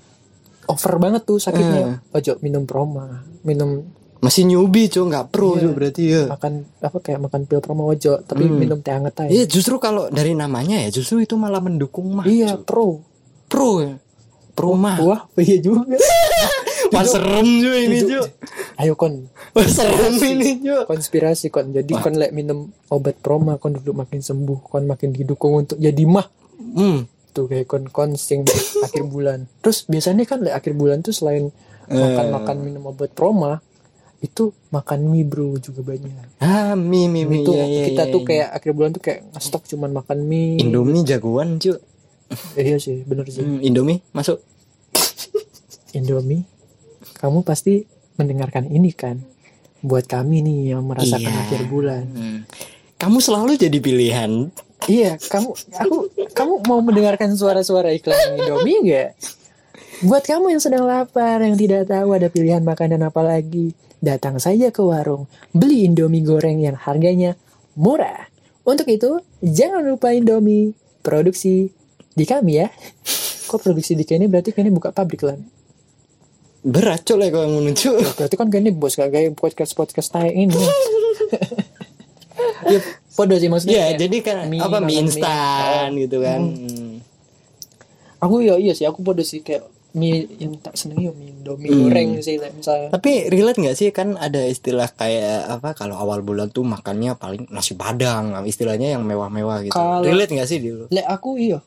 over 0.68 0.94
banget 1.00 1.24
tuh 1.24 1.36
sakitnya. 1.36 2.04
Ojo 2.12 2.32
minum 2.40 2.64
Proma, 2.64 3.24
minum 3.42 3.88
Masih 4.18 4.50
newbie, 4.50 4.90
cu, 4.90 5.06
nggak 5.06 5.30
pro, 5.30 5.54
Iya. 5.54 5.70
berarti 5.70 6.02
ya. 6.10 6.26
makan 6.26 6.66
apa 6.82 6.98
kayak 6.98 7.22
makan 7.22 7.46
pil 7.46 7.62
Proma 7.62 7.86
ojo, 7.86 8.18
tapi 8.26 8.50
Hmm. 8.50 8.58
minum 8.58 8.82
teh 8.82 8.90
hangat 8.90 9.14
aja. 9.14 9.30
Iya, 9.30 9.46
justru 9.46 9.78
kalau 9.78 10.10
dari 10.10 10.34
namanya 10.34 10.74
ya, 10.74 10.90
justru 10.90 11.22
itu 11.22 11.38
malah 11.38 11.62
mendukung 11.62 12.18
mah. 12.18 12.26
Iya, 12.26 12.58
cu. 12.58 12.66
pro. 12.66 12.86
pro 13.46 13.70
ya. 13.78 13.94
Pro 14.58 14.74
mah. 14.74 14.98
Wah, 14.98 15.22
iya 15.38 15.62
juga. 15.62 15.86
Wah, 16.90 17.04
serem 17.06 17.46
juga 17.62 17.78
ini, 17.78 17.98
cu. 18.02 18.18
Ayo 18.74 18.98
kon 18.98 19.30
Wah, 19.54 19.68
serem 19.70 20.18
ini, 20.18 20.66
cu. 20.66 20.82
konspirasi 20.90 21.46
kon. 21.46 21.70
Jadi 21.70 21.94
kon 21.94 22.18
lek 22.18 22.34
minum 22.34 22.74
obat 22.90 23.22
Proma 23.22 23.54
kon 23.54 23.78
duduk 23.78 23.94
makin 23.94 24.18
sembuh, 24.18 24.66
kon 24.66 24.82
makin 24.82 25.14
didukung 25.14 25.62
untuk 25.62 25.78
jadi 25.78 26.02
mah. 26.02 26.26
Hmm. 26.58 27.06
Tuh 27.38 27.46
kayak 27.46 27.66
kon 27.66 27.86
kon 27.86 28.10
sing 28.14 28.42
akhir 28.86 29.06
bulan. 29.06 29.46
Terus 29.62 29.86
biasanya 29.86 30.26
kan 30.26 30.42
akhir 30.44 30.74
bulan 30.74 31.00
tuh 31.00 31.14
selain 31.14 31.54
Eh. 31.86 31.96
makan-makan 31.96 32.56
minum 32.60 32.84
obat 32.84 33.08
Proma, 33.10 33.64
itu 34.18 34.52
makan 34.68 35.08
mie 35.08 35.24
bro 35.24 35.56
juga 35.56 35.80
banyak. 35.86 36.36
Ah, 36.36 36.74
mie, 36.74 37.06
mie, 37.06 37.24
mie. 37.24 37.40
itu 37.40 37.48
Iya, 37.48 37.64
iya, 37.64 37.82
kita 37.86 38.02
iya, 38.04 38.12
tuh 38.12 38.20
iya. 38.20 38.28
kayak 38.28 38.48
akhir 38.52 38.70
bulan 38.74 38.90
tuh 38.90 39.00
kayak 39.00 39.20
stok 39.38 39.64
cuman 39.64 39.90
makan 39.94 40.18
mie. 40.20 40.58
Indomie 40.58 41.00
jagoan, 41.00 41.56
cu. 41.56 41.80
Eh, 42.52 42.64
iya 42.66 42.76
sih, 42.76 43.06
bener 43.06 43.24
sih. 43.24 43.40
Hmm, 43.40 43.62
Indomie 43.62 44.04
masuk. 44.10 44.36
Indomie, 45.96 46.44
kamu 47.16 47.40
pasti 47.40 47.88
mendengarkan 48.14 48.68
ini 48.68 48.92
kan? 48.92 49.24
Buat 49.80 50.10
kami 50.10 50.42
nih 50.42 50.74
yang 50.74 50.84
merasakan 50.84 51.24
Iya. 51.24 51.40
akhir 51.40 51.62
bulan. 51.70 52.04
Hmm. 52.04 52.38
Kamu 52.98 53.22
selalu 53.22 53.56
jadi 53.56 53.78
pilihan. 53.78 54.50
Iya, 54.88 55.20
kamu, 55.20 55.52
aku, 55.76 55.96
kamu 56.32 56.52
mau 56.64 56.80
mendengarkan 56.80 57.36
suara-suara 57.36 57.92
iklan 57.92 58.40
Indomie 58.40 58.80
nggak? 58.88 59.10
Buat 60.08 60.24
kamu 60.24 60.56
yang 60.56 60.62
sedang 60.64 60.88
lapar, 60.88 61.44
yang 61.44 61.60
tidak 61.60 61.92
tahu 61.92 62.16
ada 62.16 62.32
pilihan 62.32 62.64
makanan 62.64 63.04
apa 63.04 63.20
lagi, 63.20 63.76
datang 64.00 64.40
saja 64.40 64.72
ke 64.72 64.80
warung, 64.80 65.28
beli 65.52 65.84
Indomie 65.84 66.24
goreng 66.24 66.64
yang 66.64 66.72
harganya 66.72 67.36
murah. 67.76 68.32
Untuk 68.64 68.88
itu, 68.88 69.20
jangan 69.44 69.84
lupa 69.84 70.16
Indomie 70.16 70.72
produksi 71.04 71.68
di 72.16 72.24
kami 72.24 72.64
ya. 72.64 72.72
Kok 73.48 73.60
produksi 73.60 73.92
di 73.92 74.08
kini 74.08 74.24
berarti 74.24 74.56
kini 74.56 74.72
buka 74.72 74.88
pabrik 74.88 75.20
lah. 75.20 75.36
Berat, 76.64 77.04
cu, 77.04 77.20
lah 77.20 77.28
kalau 77.28 77.60
menuju. 77.60 77.92
Berarti 78.18 78.34
kan 78.40 78.48
kini 78.48 78.72
bos 78.72 78.96
gak 78.96 79.12
kayak 79.12 79.36
podcast 79.36 79.76
podcast 79.76 80.10
tayo 80.10 80.32
ini. 80.32 80.52
ya, 82.72 82.80
podo 83.18 83.34
sih 83.34 83.50
maksudnya. 83.50 83.74
Iya, 83.74 83.86
jadi 83.98 84.16
kan 84.22 84.36
mie, 84.46 84.62
apa 84.62 84.78
mie 84.78 84.86
mie. 84.88 84.98
instan 85.02 85.88
gitu 85.98 86.22
kan. 86.22 86.40
Hmm. 86.40 86.94
Aku 88.18 88.38
ya 88.38 88.54
iya 88.54 88.70
sih, 88.72 88.82
aku 88.82 89.02
podo 89.02 89.20
sih 89.20 89.42
kayak 89.42 89.66
mie 89.90 90.30
yang 90.36 90.54
tak 90.56 90.74
seneng 90.74 91.00
ya 91.00 91.10
mie 91.10 91.34
Indomie 91.34 91.66
Hmm. 91.66 91.80
goreng 91.84 92.10
sih 92.20 92.38
misalnya. 92.38 92.88
Tapi 92.90 93.26
relate 93.26 93.58
nggak 93.58 93.74
sih 93.74 93.88
kan 93.88 94.14
ada 94.14 94.44
istilah 94.44 94.86
kayak 94.88 95.50
apa 95.50 95.72
kalau 95.72 95.96
awal 95.96 96.20
bulan 96.20 96.46
tuh 96.48 96.62
makannya 96.62 97.14
paling 97.14 97.46
nasi 97.48 97.74
padang, 97.74 98.38
istilahnya 98.44 98.94
yang 98.94 99.02
mewah-mewah 99.02 99.64
gitu. 99.64 99.74
Kalau- 99.74 100.04
relate 100.04 100.30
nggak 100.30 100.46
sih 100.46 100.58
dulu? 100.58 100.86
Lek 100.88 101.02
aku 101.04 101.34
iya, 101.36 101.58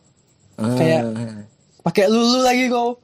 Ah. 0.55 0.75
Kayak- 0.75 1.07
pakai 1.81 2.05
lulu 2.07 2.39
lagi 2.39 2.65
kau. 2.67 2.95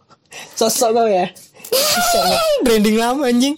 Sosok 0.54 0.90
kau 0.94 1.08
ya. 1.10 1.28
Branding 2.64 2.96
lama 2.96 3.26
anjing. 3.26 3.56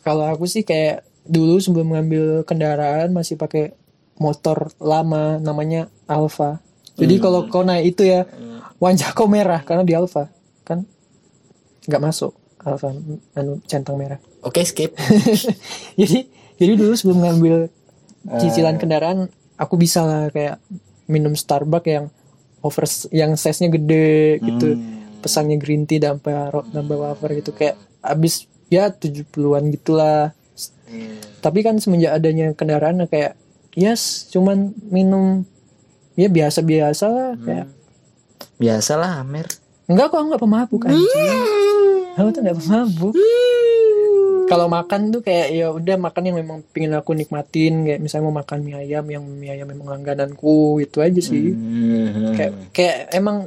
Kalau 0.00 0.26
aku 0.26 0.44
sih 0.44 0.60
kayak 0.60 1.04
dulu 1.26 1.58
sebelum 1.58 1.92
ngambil 1.92 2.42
kendaraan 2.42 3.12
masih 3.12 3.36
pakai 3.36 3.74
motor 4.16 4.72
lama 4.80 5.36
namanya 5.38 5.86
Alfa. 6.06 6.58
Jadi 6.96 7.20
kalau 7.20 7.44
kau 7.46 7.60
naik 7.60 7.92
itu 7.92 8.08
ya 8.08 8.24
wajah 8.80 9.12
kau 9.12 9.28
merah 9.28 9.60
karena 9.60 9.84
di 9.84 9.92
Alfa 9.92 10.32
kan 10.64 10.88
nggak 11.84 12.02
masuk 12.02 12.32
Alfa 12.64 12.90
anu 13.36 13.60
centang 13.68 14.00
merah. 14.00 14.16
Oke, 14.40 14.64
skip. 14.64 14.96
jadi 16.00 16.26
jadi 16.56 16.72
dulu 16.74 16.92
sebelum 16.96 17.20
ngambil 17.22 17.68
Eh. 18.26 18.40
cicilan 18.42 18.74
kendaraan 18.74 19.30
aku 19.54 19.78
bisa 19.78 20.02
lah 20.02 20.26
kayak 20.34 20.58
minum 21.06 21.38
Starbucks 21.38 21.86
yang 21.86 22.06
over 22.58 22.82
yang 23.14 23.38
size 23.38 23.62
nya 23.62 23.70
gede 23.70 24.42
gitu 24.42 24.74
Hmm. 24.74 25.22
pesannya 25.22 25.56
green 25.62 25.86
tea 25.86 26.02
dan 26.02 26.18
wafer 26.18 27.38
gitu 27.38 27.54
kayak 27.54 27.78
abis 28.02 28.50
ya 28.66 28.90
70-an 28.90 29.70
gitulah 29.70 30.34
tapi 31.40 31.62
kan 31.62 31.78
semenjak 31.78 32.16
adanya 32.16 32.50
kendaraan 32.58 33.04
kayak 33.06 33.38
yes 33.76 34.26
cuman 34.32 34.72
minum. 34.90 35.44
Ya 36.16 36.32
biasa-biasa 36.32 37.06
lah 37.12 37.32
kayak. 37.44 37.68
Biasalah, 38.56 39.20
Amer. 39.20 39.44
enggak 39.86 40.10
kok 40.10 40.18
aku 40.18 40.26
nggak 40.32 40.42
pemabuk 40.42 40.82
anjing. 40.88 41.40
Aku 42.16 42.28
tuh 42.32 42.40
nggak 42.40 42.58
pemabuk. 42.58 43.14
Kalau 44.46 44.66
makan 44.70 45.12
tuh 45.12 45.20
kayak 45.20 45.46
ya 45.52 45.74
udah 45.74 45.96
makan 46.00 46.22
yang 46.32 46.36
memang 46.40 46.64
pingin 46.72 46.96
aku 46.96 47.12
nikmatin. 47.12 47.84
Kayak 47.84 48.00
misalnya 48.00 48.24
mau 48.32 48.40
makan 48.40 48.58
mie 48.64 48.80
ayam 48.80 49.04
yang 49.12 49.22
mie 49.28 49.52
ayam 49.52 49.68
memang 49.68 49.92
langgananku 49.92 50.80
itu 50.80 51.04
aja 51.04 51.20
sih. 51.20 51.52
Hmm. 51.52 52.32
kayak 52.32 52.52
kayak 52.72 52.96
emang 53.12 53.46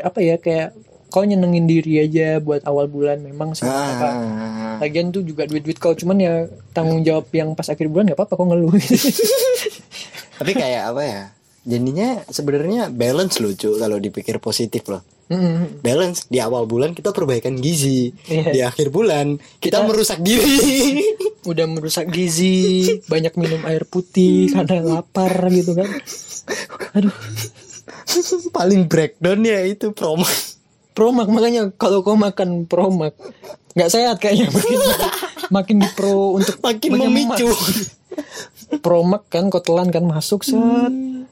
apa 0.00 0.18
ya 0.22 0.36
kayak 0.38 0.70
kau 1.14 1.22
nyenengin 1.22 1.64
diri 1.64 2.02
aja 2.02 2.36
buat 2.36 2.66
awal 2.66 2.86
bulan 2.86 3.22
memang 3.22 3.54
sih 3.54 3.62
apa 3.62 4.08
Ah. 4.10 4.76
lagian 4.82 5.08
tuh 5.08 5.22
juga 5.22 5.46
duit 5.46 5.62
duit 5.62 5.78
kau 5.78 5.94
cuman 5.94 6.18
ya 6.18 6.34
tanggung 6.72 7.00
jawab 7.00 7.30
yang 7.30 7.54
pas 7.54 7.64
akhir 7.64 7.86
bulan 7.86 8.10
nggak 8.10 8.18
apa 8.18 8.26
apa 8.26 8.34
kau 8.34 8.44
ngeluh 8.44 8.74
Tapi 10.34 10.50
kayak 10.52 10.90
apa 10.90 11.02
ya? 11.04 11.22
Jadinya 11.64 12.08
sebenarnya 12.26 12.90
balance 12.90 13.38
loh, 13.38 13.54
Cu, 13.54 13.78
kalau 13.78 13.96
dipikir 13.96 14.36
positif 14.36 14.82
loh. 14.84 15.00
Mm, 15.24 15.80
Balance 15.80 16.26
di 16.26 16.36
awal 16.36 16.66
bulan 16.66 16.92
kita 16.92 17.08
perbaikan 17.08 17.56
gizi, 17.56 18.12
Iya. 18.26 18.50
di 18.50 18.60
akhir 18.60 18.90
bulan 18.90 19.38
kita, 19.56 19.78
Kita- 19.78 19.86
merusak 19.86 20.18
diri. 20.20 20.58
udah 21.44 21.66
merusak 21.66 22.08
gizi 22.08 22.88
banyak 23.04 23.36
minum 23.36 23.60
air 23.62 23.84
putih 23.84 24.48
karena 24.50 24.80
lapar 24.82 25.28
gitu 25.48 25.72
kan 25.72 25.84
aduh 26.94 27.12
Paling 28.56 28.84
breakdown 28.84 29.44
ya 29.44 29.60
itu 29.62 29.92
promo. 29.92 30.24
Promak 30.94 31.26
makanya 31.26 31.74
kalau 31.74 32.00
kau 32.00 32.14
makan 32.14 32.64
promak 32.64 33.12
nggak 33.74 33.90
sehat 33.90 34.16
kayaknya 34.16 34.48
makin 34.48 34.78
makin 35.50 35.76
di 35.78 35.88
pro 35.90 36.32
untuk 36.32 36.56
Makin 36.60 36.90
memicu. 36.96 37.50
promak 38.80 39.26
kan 39.26 39.46
kau 39.46 39.58
telan 39.58 39.90
kan 39.90 40.02
masuk 40.02 40.40
set 40.40 40.56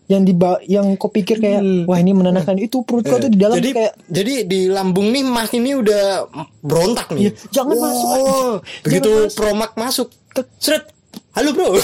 yang 0.06 0.26
di 0.26 0.34
yang 0.66 0.98
kau 0.98 1.08
pikir 1.08 1.38
kayak 1.38 1.62
Hmm. 1.62 1.86
wah 1.86 1.96
ini 1.96 2.10
menenangkan 2.10 2.58
itu 2.58 2.82
perut 2.82 3.02
kau 3.02 3.16
tuh 3.16 3.30
di 3.30 3.38
dalam 3.38 3.54
jadi 3.54 3.70
kayak 3.70 3.92
jadi 4.04 4.32
di 4.44 4.60
lambung 4.66 5.08
nih 5.08 5.22
mak 5.22 5.50
ini 5.52 5.72
udah 5.72 6.26
berontak 6.58 7.08
nih. 7.12 7.22
Iya, 7.22 7.32
jangan 7.52 7.76
masuk, 7.78 8.08
Oh, 8.12 8.52
begitu 8.82 9.08
Jangan 9.08 9.22
masuk. 9.24 9.38
promak 9.38 9.72
masuk, 9.74 10.08
seret. 10.58 10.84
Halo 11.32 11.50
bro. 11.52 11.78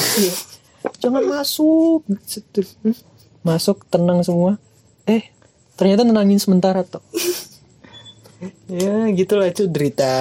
jangan 0.98 1.22
masuk 1.22 2.00
masuk 3.40 3.76
tenang 3.86 4.20
semua 4.20 4.58
eh 5.04 5.30
ternyata 5.74 6.02
nenangin 6.02 6.36
sementara 6.36 6.82
toh 6.82 7.00
ya 8.70 9.10
gitulah 9.12 9.46
itu 9.46 9.66
derita 9.66 10.12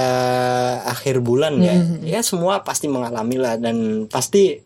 akhir 0.83 1.21
bulan 1.21 1.57
ya. 1.59 1.75
Hmm. 1.75 2.01
Ya 2.01 2.19
semua 2.21 2.61
pasti 2.61 2.85
mengalami 2.85 3.37
lah 3.37 3.55
dan 3.55 4.07
pasti 4.07 4.57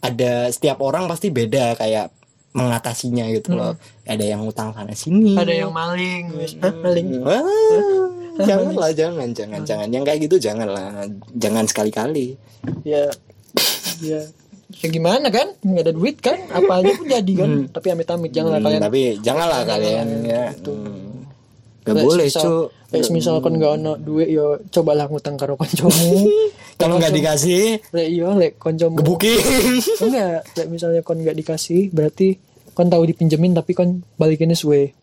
ada 0.00 0.48
setiap 0.48 0.80
orang 0.80 1.04
pasti 1.04 1.28
beda 1.28 1.76
kayak 1.76 2.08
mengatasinya 2.54 3.26
gitu 3.32 3.52
loh. 3.52 3.74
Ada 4.06 4.24
yang 4.24 4.46
utang 4.46 4.70
sana 4.72 4.94
sini. 4.94 5.34
Hmm. 5.34 5.42
ada 5.42 5.52
yang 5.52 5.72
maling. 5.72 6.24
Hah, 6.62 6.72
maling. 6.72 7.08
Wah, 7.20 7.42
janganlah 8.48 8.90
jangan 8.94 9.28
jangan 9.32 9.60
jangan. 9.62 9.88
Yang 9.90 10.04
kayak 10.06 10.20
gitu 10.24 10.36
janganlah. 10.38 11.08
Jangan 11.34 11.64
sekali-kali. 11.66 12.38
Ya. 12.86 13.10
Ya. 14.00 14.22
Ya 14.74 14.88
gimana 14.90 15.28
kan? 15.30 15.54
Nggak 15.60 15.82
ada 15.86 15.92
duit 15.94 16.16
kan? 16.18 16.38
Apa 16.50 16.82
aja 16.82 16.90
pun 16.96 17.06
jadi 17.06 17.32
kan? 17.36 17.50
Tapi 17.70 17.86
amit-amit 17.92 18.30
janganlah 18.30 18.58
Hmm, 18.58 18.66
kalian. 18.66 18.82
tapi 18.82 19.00
janganlah 19.20 19.60
kalian 19.62 20.06
ya. 20.24 20.44
Hmm. 20.66 21.23
Gak 21.84 21.92
Kayak 22.00 22.06
boleh 22.08 22.26
cu 22.32 22.52
kayak 22.88 23.10
misalkan 23.12 23.52
nggak 23.60 23.72
ada 23.76 23.92
duit 24.00 24.28
yo 24.32 24.56
cobalah 24.72 25.04
ngutang 25.04 25.36
karo 25.36 25.52
koncomu. 25.60 26.24
Kalau 26.80 26.96
nggak 26.96 27.12
dikasih 27.12 27.76
lek 27.92 28.08
yo 28.08 28.32
lek 28.34 28.56
koncomu. 28.56 29.04
gebukin. 29.04 29.36
Enggak 30.08 30.48
lek 30.56 30.68
misalnya 30.72 31.04
kon 31.04 31.20
nggak 31.20 31.36
dikasih 31.36 31.92
berarti 31.92 32.40
kon 32.72 32.88
tahu 32.88 33.04
dipinjemin 33.04 33.52
tapi 33.52 33.76
kon 33.76 34.00
balikinnya 34.16 34.56
suwe. 34.56 34.96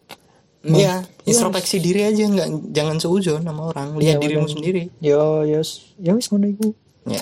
Iya, 0.62 1.02
introspeksi 1.26 1.82
diri 1.82 2.06
aja 2.06 2.22
nggak 2.22 2.74
jangan 2.74 2.98
seujon 2.98 3.42
sama 3.42 3.70
orang. 3.70 3.98
Lihat 3.98 4.18
Iya, 4.18 4.22
dirimu 4.22 4.46
sendiri. 4.50 4.90
yo 5.02 5.42
yes 5.42 5.94
ya 6.02 6.14
wis 6.14 6.30
ngono 6.30 6.50
iku. 6.50 6.74
Ya. 7.06 7.22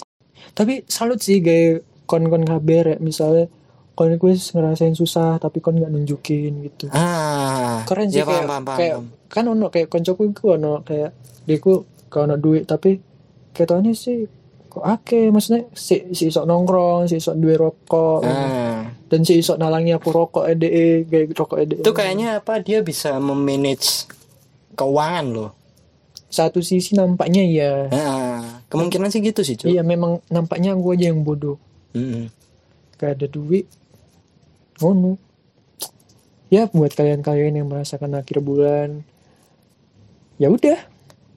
tapi 0.51 0.83
salut 0.91 1.19
sih 1.19 1.39
gaya 1.39 1.79
kon-kon 2.03 2.43
kabar 2.43 2.95
ya 2.95 2.97
misalnya 2.99 3.47
kon 3.95 4.11
wis 4.23 4.51
ngerasain 4.51 4.95
susah 4.95 5.35
tapi 5.35 5.59
kon 5.59 5.75
nggak 5.75 5.91
nunjukin 5.91 6.63
gitu. 6.63 6.87
Ah, 6.91 7.83
keren 7.83 8.07
sih 8.07 8.19
ya, 8.19 8.27
kayak, 8.27 8.43
paham, 8.47 8.63
paham, 8.63 8.79
kayak 8.79 8.95
paham. 8.99 9.07
Kan 9.29 9.45
ono 9.45 9.69
kayak 9.69 9.87
koncoku 9.87 10.27
iku 10.27 10.57
ono 10.57 10.81
kayak 10.81 11.13
diku 11.45 11.85
kalau 12.09 12.33
ono 12.33 12.35
duit 12.35 12.65
tapi 12.65 12.97
ketone 13.53 13.93
sih 13.93 14.25
kok 14.65 14.85
ake 14.85 15.29
maksudnya 15.29 15.65
si 15.73 16.13
si 16.13 16.29
isok 16.29 16.45
nongkrong 16.45 17.05
si 17.05 17.17
isok 17.17 17.35
duwe 17.35 17.57
rokok 17.57 18.21
Ah, 18.21 18.85
dan 19.05 19.21
si 19.21 19.37
isok 19.37 19.57
nalangi 19.57 19.93
aku 19.93 20.09
rokok 20.09 20.45
EDE 20.45 21.05
gaya 21.05 21.25
rokok 21.27 21.57
E 21.57 21.65
EDE 21.65 21.81
itu 21.81 21.91
kayaknya 21.91 22.37
apa? 22.37 22.61
Dia 22.61 22.81
bisa 22.81 23.17
memanage 23.17 24.05
keuangan 24.73 25.25
loh. 25.29 25.51
satu 26.29 26.61
sisi 26.61 26.93
nampaknya 26.93 27.41
ya 27.41 27.73
Nah, 27.89 28.61
kemungkinan 28.69 29.09
sih 29.09 29.17
gitu 29.19 29.41
sih, 29.41 29.57
cuy. 29.57 29.73
iya 29.73 29.81
memang 29.81 30.21
nampaknya 30.29 30.77
gue 30.77 30.93
aja 30.93 31.09
yang 31.09 31.25
bodoh 31.25 31.57
gak 32.95 33.17
ada 33.17 33.25
duit 33.25 33.65
ngono 34.77 35.17
ya 36.47 36.69
buat 36.69 36.93
kalian-kalian 36.93 37.57
yang 37.57 37.67
merasakan 37.67 38.13
akhir 38.13 38.45
bulan 38.45 39.01
ya 40.39 40.47
udah 40.47 40.79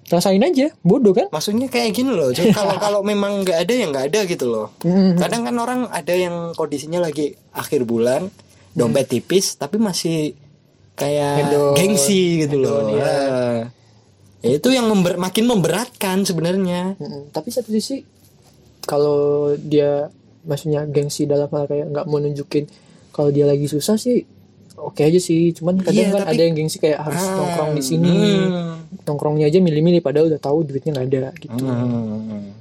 rasain 0.05 0.39
aja 0.39 0.71
bodoh 0.81 1.11
kan 1.11 1.27
Maksudnya 1.29 1.67
kayak 1.67 1.91
gini 1.93 2.11
loh. 2.11 2.31
Kalau 2.57 2.77
kalau 2.77 3.01
memang 3.03 3.43
nggak 3.43 3.59
ada 3.59 3.73
ya 3.73 3.87
nggak 3.87 4.07
ada 4.09 4.21
gitu 4.25 4.45
loh. 4.47 4.67
Mm. 4.81 5.17
Kadang 5.17 5.43
kan 5.43 5.57
orang 5.57 5.81
ada 5.89 6.13
yang 6.13 6.37
kondisinya 6.53 7.01
lagi 7.01 7.33
akhir 7.51 7.83
bulan, 7.83 8.29
dompet 8.71 9.09
tipis 9.11 9.57
tapi 9.57 9.77
masih 9.77 10.37
kayak 10.93 11.49
Hedon. 11.49 11.73
gengsi 11.75 12.23
gitu 12.41 12.61
loh. 12.61 12.85
Hedon, 12.85 12.95
iya. 12.95 13.05
Ah. 13.09 13.61
Ya, 14.43 14.51
itu 14.55 14.69
yang 14.69 14.85
member- 14.87 15.17
makin 15.17 15.47
memberatkan 15.47 16.23
sebenarnya. 16.23 16.95
Mm-mm. 16.95 17.31
Tapi 17.31 17.49
satu 17.49 17.71
sisi 17.71 18.05
kalau 18.83 19.19
dia 19.57 20.11
maksudnya 20.43 20.85
gengsi 20.85 21.25
dalam 21.25 21.47
hal 21.49 21.65
kayak 21.65 21.89
nggak 21.89 22.05
mau 22.05 22.19
nunjukin 22.19 22.67
kalau 23.09 23.31
dia 23.31 23.47
lagi 23.47 23.65
susah 23.65 23.95
sih 23.95 24.27
oke 24.75 25.01
aja 25.01 25.17
sih. 25.17 25.55
Cuman 25.55 25.81
kadang 25.81 25.95
Iya, 25.97 26.13
kan 26.13 26.21
tapi- 26.23 26.37
ada 26.37 26.43
yang 26.43 26.55
gengsi 26.55 26.77
kayak 26.77 27.01
harus 27.01 27.23
Ah, 27.23 27.33
nongkrong 27.35 27.73
di 27.73 27.83
sini. 27.83 28.13
hmm. 28.13 28.82
Nongkrongnya 29.03 29.49
aja 29.49 29.59
milih-milih 29.59 30.01
padahal 30.01 30.29
udah 30.29 30.39
tahu 30.39 30.63
duitnya 30.63 30.93
nggak 30.95 31.09
ada 31.09 31.23
gitu. 31.37 31.65
Hmm. 31.65 32.53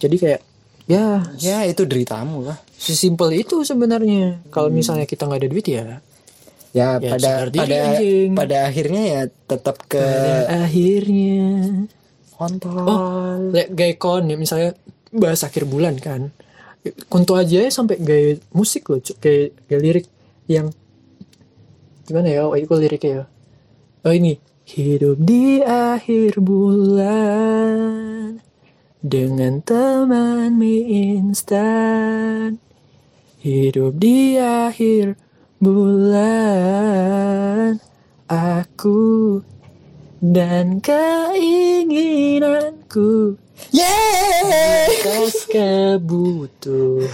Jadi 0.00 0.16
kayak 0.16 0.40
ya 0.88 1.22
Ya 1.38 1.58
itu 1.64 1.84
deritamu 1.84 2.42
lah. 2.42 2.56
sesimpel 2.74 3.36
itu 3.36 3.60
sebenarnya. 3.62 4.40
Kalau 4.48 4.72
misalnya 4.72 5.04
kita 5.04 5.28
nggak 5.28 5.40
ada 5.44 5.50
duit 5.50 5.66
ya 5.66 6.00
Ya, 6.70 7.02
Ya, 7.02 7.10
pada 7.18 7.50
pada 7.50 7.76
anjing. 7.98 8.30
pada 8.32 8.56
akhirnya 8.64 9.02
ya 9.02 9.20
tetap 9.44 9.82
ke 9.84 9.98
pada 9.98 10.64
akhirnya 10.64 11.42
kontol. 12.32 12.86
Oh, 12.86 13.36
gaya 13.52 13.94
kon 13.94 14.24
ya 14.24 14.38
misalnya 14.38 14.72
bahas 15.10 15.42
akhir 15.42 15.66
bulan 15.66 15.98
kan. 15.98 16.30
Konto 17.12 17.36
aja 17.36 17.60
ya 17.60 17.68
sampai 17.68 18.00
gaya 18.00 18.40
musik 18.56 18.88
loh, 18.88 19.02
kayak 19.20 19.52
lirik 19.68 20.06
yang 20.48 20.72
gimana 22.08 22.32
ya? 22.32 22.48
Oh, 22.48 22.56
itu 22.56 22.72
liriknya 22.72 23.10
ya. 23.12 23.24
Oh 24.00 24.14
ini 24.16 24.40
hidup 24.70 25.18
di 25.18 25.58
akhir 25.66 26.38
bulan 26.38 28.38
dengan 29.02 29.58
teman 29.66 30.54
mie 30.54 31.18
instan. 31.18 32.62
Hidup 33.40 33.96
di 33.96 34.36
akhir 34.36 35.16
bulan 35.56 36.20
aku 38.28 39.40
dan 40.20 40.84
keinginanku 40.84 43.40
Yeay! 43.72 44.92
atas 45.00 45.48
kebutuhan 45.48 47.08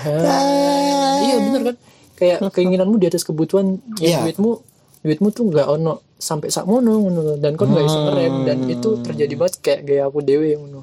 iya 1.22 1.36
bener 1.42 1.62
kan 1.62 1.76
kayak 2.18 2.38
keinginanmu 2.54 2.98
di 2.98 3.06
atas 3.06 3.22
kebutuhan 3.22 3.78
ya 3.98 4.22
Iya. 4.22 4.26
duitmu 4.26 4.58
duitmu 5.02 5.28
tuh 5.30 5.44
nggak 5.50 5.66
ono 5.70 6.02
sampai 6.16 6.48
sak 6.48 6.64
mono 6.64 6.96
ngono 6.98 7.36
dan 7.36 7.54
kon 7.54 7.68
nggak 7.68 7.84
bisa 7.84 8.00
ngerem 8.02 8.34
dan 8.42 8.58
Hmm. 8.58 8.72
itu 8.72 8.88
terjadi 9.00 9.34
banget 9.34 9.54
kayak 9.58 9.80
gaya 9.82 10.02
aku 10.04 10.20
dewe 10.20 10.54
ngono 10.54 10.80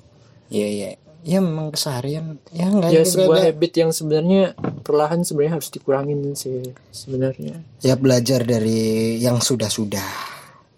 Iya 0.48 0.68
iya. 0.70 0.90
Ya 1.24 1.40
memang 1.40 1.70
keseharian 1.70 2.36
ya 2.50 2.68
enggak 2.68 2.90
ya 2.90 3.02
sebuah 3.02 3.26
enggak. 3.34 3.48
habit 3.50 3.74
yang 3.74 3.92
sebenarnya 3.92 4.44
perlahan 4.82 5.22
sebenarnya 5.22 5.54
harus 5.56 5.70
dikurangin 5.70 6.20
sih 6.34 6.60
sebenarnya 6.90 7.64
Ya 7.80 7.96
belajar 7.96 8.44
dari 8.44 8.82
yang 9.18 9.40
sudah-sudah. 9.40 10.04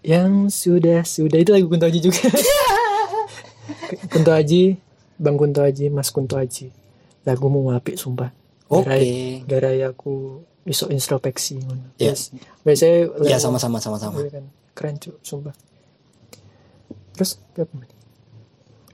yang 0.00 0.46
sudah 0.46 1.02
sudah 1.02 1.34
itu 1.36 1.50
lagu 1.50 1.66
Kunto 1.66 1.84
Aji 1.84 1.98
juga 2.00 2.22
Kunto 4.08 4.30
Aji 4.30 4.78
Bang 5.16 5.34
Kunto 5.34 5.60
Aji 5.60 5.88
Mas 5.88 6.08
Kunto 6.08 6.36
Aji 6.36 6.70
lagumu 7.22 7.68
apik 7.68 7.96
sumpah 7.96 8.30
Oke. 8.68 8.86
Garai- 8.86 9.42
garai 9.42 9.80
aku 9.82 10.42
iso 10.66 10.90
introspeksi 10.90 11.62
ngono. 11.62 11.94
Yes. 11.96 12.34
biasanya 12.66 13.14
Ya 13.24 13.38
sama-sama 13.38 13.78
sama-sama. 13.78 14.18
Iya 14.20 14.42
kan 14.42 14.44
keren 14.76 15.00
cuy 15.00 15.16
sumpah 15.24 15.56
terus 17.16 17.40
apa 17.56 17.72
mana 17.72 17.88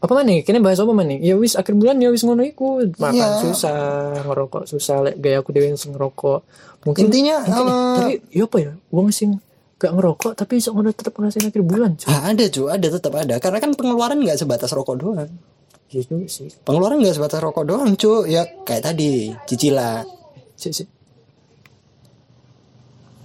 apa 0.02 0.12
mana 0.14 0.30
kini 0.46 0.58
bahas 0.62 0.78
apa 0.78 0.94
mana 0.94 1.18
ya 1.18 1.34
wis 1.34 1.58
akhir 1.58 1.74
bulan 1.74 1.98
ya 1.98 2.14
wis 2.14 2.22
ngono 2.22 2.46
iku 2.46 2.86
makan 3.02 3.18
Iya. 3.18 3.42
susah 3.42 3.78
ngerokok 4.22 4.62
susah 4.70 4.96
lek 5.02 5.18
gaya 5.18 5.42
aku 5.42 5.50
dewe 5.50 5.74
sing 5.74 5.90
ngerokok 5.90 6.40
mungkin 6.86 7.10
Intinya 7.10 7.42
mungkin- 7.42 7.66
tapi 7.98 8.12
ya 8.30 8.46
apa 8.46 8.56
ya 8.62 8.72
wong 8.94 9.10
sing 9.10 9.42
gak 9.82 9.90
ngerokok 9.98 10.38
tapi 10.38 10.62
iso 10.62 10.70
ngono 10.70 10.94
tetep 10.94 11.10
ngerasain 11.18 11.50
akhir 11.50 11.62
bulan 11.66 11.98
cuy 11.98 12.06
ah, 12.06 12.30
ada 12.30 12.44
cuy, 12.46 12.66
ada 12.70 12.86
tetap 12.86 13.12
ada. 13.18 13.34
Karena 13.42 13.58
kan 13.58 13.74
pengeluaran 13.74 14.22
nggak 14.22 14.38
sebatas 14.38 14.70
rokok 14.70 14.94
doang. 14.94 15.26
Iya 15.90 16.06
sih 16.30 16.54
Pengeluaran 16.62 17.02
nggak 17.02 17.18
sebatas 17.18 17.42
rokok 17.42 17.66
doang 17.66 17.90
cuy. 17.98 18.30
Ya 18.30 18.46
kayak 18.62 18.86
tadi 18.86 19.34
cicilan. 19.50 20.06
sih 20.54 20.86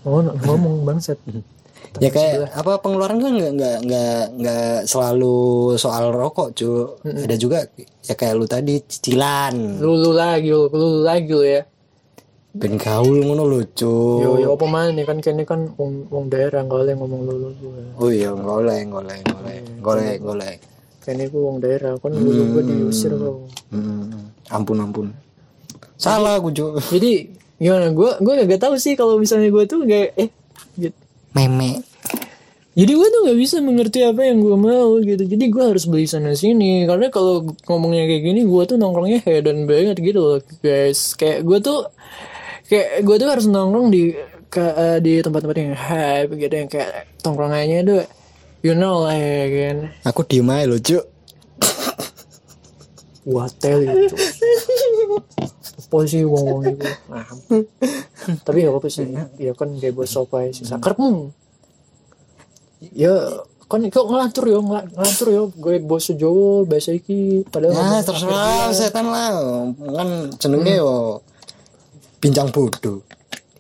oh 0.08 0.24
ngomong 0.24 0.76
bangsat 0.84 1.20
ya 2.04 2.08
kayak 2.08 2.54
apa 2.54 2.78
pengeluaran 2.80 3.18
kan 3.18 3.32
nggak 3.34 3.52
nggak 3.54 3.78
nggak 3.84 4.24
nggak 4.38 4.76
selalu 4.84 5.38
soal 5.76 6.10
rokok 6.10 6.54
cuy. 6.54 6.86
Ada 7.04 7.36
juga 7.36 7.66
ya 8.02 8.14
kayak 8.14 8.34
lu 8.34 8.46
tadi 8.46 8.80
cicilan. 8.82 9.78
lulu 9.78 10.12
lagi 10.12 10.48
lu 10.48 10.70
lulu 10.70 11.00
lagi 11.02 11.28
lu 11.28 11.44
ya 11.44 11.64
Ben 12.54 12.74
gaul 12.76 13.22
ngono 13.22 13.46
lho 13.46 13.62
cuy. 13.72 14.18
yo 14.20 14.30
yo 14.40 14.48
apa 14.54 14.66
mana 14.66 15.02
kan 15.04 15.18
kene 15.20 15.42
kan 15.44 15.70
wong 15.74 16.06
wong 16.08 16.26
daerah 16.28 16.62
boleh 16.64 16.94
ngomong 16.94 17.22
lulu 17.24 17.48
gue 17.56 17.82
Oh 17.98 18.10
iya, 18.10 18.30
golek, 18.32 18.88
golek, 18.88 19.22
golek, 19.24 19.62
golek, 19.80 20.18
golek. 20.20 20.58
kene 21.00 21.28
ku 21.28 21.38
wong 21.44 21.58
daerah 21.58 21.94
kan 21.96 22.12
lulu 22.12 22.44
gue 22.52 22.64
diusir 22.64 23.12
kok 23.12 23.38
Hmm, 23.68 24.32
ampun, 24.48 24.78
ampun. 24.80 25.08
Salah 25.96 26.38
aku 26.38 26.50
cuy. 26.50 26.78
jadi 26.90 27.12
gimana? 27.58 27.90
Gue 27.94 28.12
gue 28.22 28.34
gak 28.46 28.62
tahu 28.62 28.76
sih 28.78 28.94
kalau 28.94 29.18
misalnya 29.18 29.50
gue 29.50 29.64
tuh 29.66 29.84
gak 29.86 30.14
eh 30.18 30.30
gitu. 30.78 30.98
Meme. 31.34 31.86
jadi 32.78 32.94
gue 32.94 33.08
tuh 33.10 33.22
gak 33.26 33.38
bisa 33.38 33.58
mengerti 33.62 34.06
apa 34.06 34.22
yang 34.22 34.42
gue 34.42 34.58
mau 34.58 35.02
gitu. 35.02 35.24
Jadi 35.26 35.46
gue 35.50 35.64
harus 35.66 35.86
beli 35.90 36.06
sana 36.06 36.38
sini. 36.38 36.86
Karena 36.86 37.10
kalau 37.10 37.50
ngomongnya 37.66 38.06
kayak 38.06 38.24
gini 38.24 38.42
gue 38.46 38.64
tuh 38.70 38.78
nongkrongnya 38.78 39.20
hedon 39.26 39.66
banget 39.66 39.98
gitu 39.98 40.20
loh 40.22 40.40
guys. 40.62 41.18
Kayak 41.18 41.46
gue 41.46 41.58
tuh 41.62 41.80
kayak 42.70 43.02
gue 43.02 43.16
tuh 43.18 43.30
harus 43.30 43.46
nongkrong 43.50 43.90
di 43.90 44.14
ke 44.48 44.64
eh, 44.64 44.98
di 45.04 45.20
tempat-tempat 45.20 45.58
yang 45.60 45.76
hype 45.76 46.32
gitu 46.40 46.54
yang 46.56 46.70
kayak 46.72 46.92
tongkrongannya 47.20 47.80
tuh 47.84 48.02
you 48.62 48.74
know 48.78 49.04
lah 49.06 49.18
ya 49.18 49.46
kan? 49.50 49.78
Aku 50.06 50.22
diem 50.24 50.50
aja 50.50 50.66
loh 50.70 50.80
cuk. 50.80 51.06
Hotel 53.28 53.78
itu 53.84 54.16
apa 55.88 56.04
sih 56.04 56.28
wong 56.28 56.44
wong 56.44 56.62
itu 56.68 56.84
nah, 57.08 57.24
tapi 58.46 58.68
ya 58.68 58.76
apa 58.76 58.88
sih. 58.92 59.08
Ya 59.40 59.56
kan 59.56 59.72
kayak 59.72 59.96
bos 59.96 60.12
sopai 60.12 60.52
sih. 60.52 60.68
Sakermu 60.68 61.32
ya 62.92 63.14
kan 63.68 63.84
kok 63.88 64.06
ngelantur 64.06 64.46
yo 64.48 64.60
ngel- 64.62 64.92
ngelantur 64.92 65.28
yo 65.28 65.44
gue 65.50 65.80
bos 65.80 66.08
Jawa 66.08 66.64
bahasa 66.64 66.92
iki 66.92 67.44
padahal 67.48 67.72
Ya 67.72 67.80
ngomong 67.80 68.04
terserah 68.04 68.68
setan 68.72 69.06
lah. 69.08 69.32
Kan 69.76 70.10
jenenge 70.36 70.74
yo 70.76 71.24
Bincang 72.18 72.50
bodoh. 72.50 73.06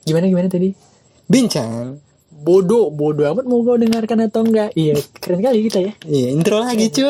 Gimana 0.01 0.25
gimana 0.25 0.49
tadi? 0.49 0.73
Bincang. 1.27 2.01
Bodoh 2.31 2.89
bodoh 2.89 3.23
amat. 3.29 3.45
Mau 3.45 3.61
kau 3.61 3.77
dengarkan 3.77 4.25
atau 4.25 4.41
enggak? 4.41 4.73
Iya 4.73 4.97
keren 5.17 5.39
kali 5.39 5.69
kita 5.69 5.79
ya. 5.79 5.91
Iya 6.03 6.27
intro 6.33 6.59
lagi 6.59 6.89
cuy 6.89 7.07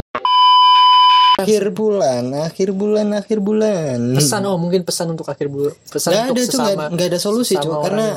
Akhir 1.38 1.70
bulan 1.70 2.24
Akhir 2.34 2.70
bulan 2.72 3.08
Akhir 3.14 3.38
bulan. 3.40 4.00
Pesan 4.14 4.42
oh 4.44 4.58
mungkin 4.58 4.82
pesan 4.82 5.14
untuk 5.14 5.26
akhir 5.26 5.48
bulan 5.48 5.74
pesan 5.86 6.10
Nggak 6.10 6.24
untuk 6.24 6.34
ada 6.34 6.44
sesama 6.44 6.66
nggak 6.68 6.88
nggak 6.92 7.08
ada 7.08 7.20
solusi 7.20 7.54
orang 7.56 7.84
Karena 7.84 8.08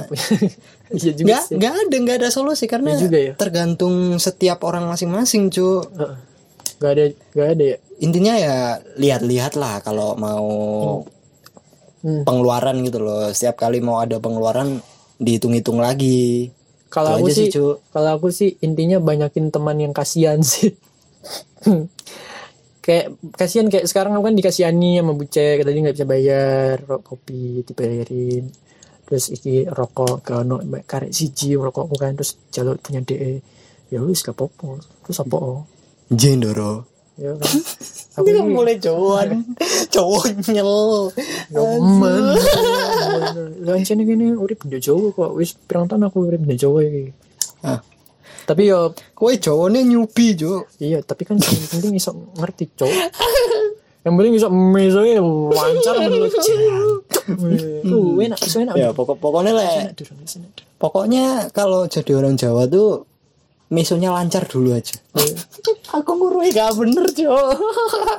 juga 1.05 1.23
nggak 1.23 1.43
sih. 1.45 1.57
ada 1.61 1.97
nggak 1.97 2.17
ada 2.17 2.29
solusi 2.31 2.65
karena 2.65 2.89
Iya 2.91 2.99
juga 2.99 3.19
ya. 3.21 3.33
tergantung 3.37 3.95
setiap 4.17 4.59
orang 4.63 4.85
masing-masing 4.87 5.49
cuy 5.49 5.85
Heeh. 5.93 6.17
nggak 6.77 6.91
ada 6.91 7.05
nggak 7.31 7.49
ada 7.51 7.65
ya? 7.67 7.77
Intinya 8.01 8.35
ya 8.35 8.57
lihat-lihat 8.97 9.53
lah 9.55 9.79
kalau 9.81 10.17
mau 10.17 10.49
Hmm. 12.01 12.25
pengeluaran 12.25 12.81
gitu 12.81 12.97
loh. 12.97 13.29
Setiap 13.29 13.61
kali 13.61 13.79
mau 13.79 14.01
ada 14.01 14.17
pengeluaran 14.17 14.81
dihitung-hitung 15.19 15.77
lagi. 15.77 16.49
Kalau 16.89 17.15
aku 17.15 17.29
sih 17.29 17.53
sih, 17.53 17.61
kalau 17.93 18.17
aku 18.17 18.33
sih 18.33 18.57
intinya 18.59 18.97
banyakin 18.97 19.53
teman 19.53 19.77
yang 19.77 19.93
kasihan 19.93 20.41
sih 20.41 20.73
kayak 22.91 23.07
kasihan 23.39 23.71
kayak 23.71 23.87
sekarang 23.87 24.19
aku 24.19 24.27
kan 24.27 24.35
dikasihani 24.35 24.99
sama 24.99 25.15
bucek 25.15 25.63
tadi 25.63 25.79
nggak 25.79 25.95
bisa 25.95 26.07
bayar 26.11 26.75
rokok 26.83 27.23
kopi 27.23 27.63
dibayarin. 27.63 28.51
Terus 29.07 29.31
iki 29.31 29.71
rokok 29.71 30.27
ke 30.27 30.33
ono 30.35 30.59
karek 30.83 31.15
siji 31.15 31.55
rokokku 31.55 31.95
kan 31.95 32.19
terus 32.19 32.35
jalur 32.51 32.83
punya 32.83 32.99
DE 33.07 33.39
ya 33.95 34.03
wis 34.03 34.27
gak 34.27 34.35
apa-apa. 34.35 34.83
Terus 35.07 35.19
apa? 35.23 35.39
Oh? 35.39 35.63
jendoro. 36.11 36.91
Ya 37.15 37.39
kan. 37.39 37.55
Aku 38.19 38.27
ini 38.31 38.41
mulai 38.43 38.75
cowok 38.83 39.39
cowok 39.95 40.25
nyel. 40.51 40.75
Yomen. 41.55 42.25
Lancene 43.63 44.03
gini 44.03 44.35
urip 44.35 44.67
di 44.67 44.83
Jawa 44.83 45.15
kok. 45.15 45.31
Wis 45.39 45.55
pirang 45.55 45.87
tahun 45.87 46.11
aku 46.11 46.27
urip 46.27 46.43
di 46.43 46.59
Jawa 46.59 46.83
iki. 46.83 47.07
ah 47.61 47.77
Tapi 48.45 48.63
yo 48.71 48.93
kowe 49.13 49.33
cowoknya 49.33 49.81
nyupi 49.85 50.35
jo 50.35 50.65
iya 50.81 51.01
tapi 51.01 51.23
kan 51.25 51.37
yang 51.39 51.67
penting 51.71 51.93
iso 51.97 52.11
ngerti 52.37 52.65
cowok. 52.77 52.97
Yang 54.01 54.15
penting 54.17 54.33
iso 54.41 54.49
meso 54.49 55.01
ya 55.05 55.21
lancar 55.21 55.95
menurut 56.01 56.33
Uh, 57.31 58.19
enak, 58.19 58.43
iso 58.43 58.59
enak. 58.59 58.75
ya 58.75 58.91
pokok 58.91 59.23
pokoknya 59.23 59.55
lah 59.55 59.87
durung. 59.95 60.19
pokoknya 60.83 61.47
kalau 61.55 61.87
jadi 61.87 62.19
orang 62.19 62.35
Jawa 62.35 62.67
tuh 62.67 63.07
misonya 63.71 64.11
lancar 64.11 64.51
dulu 64.51 64.75
aja 64.75 64.99
aku 65.95 66.11
ngurui 66.11 66.51
gak 66.51 66.75
bener 66.75 67.07
jo 67.15 67.31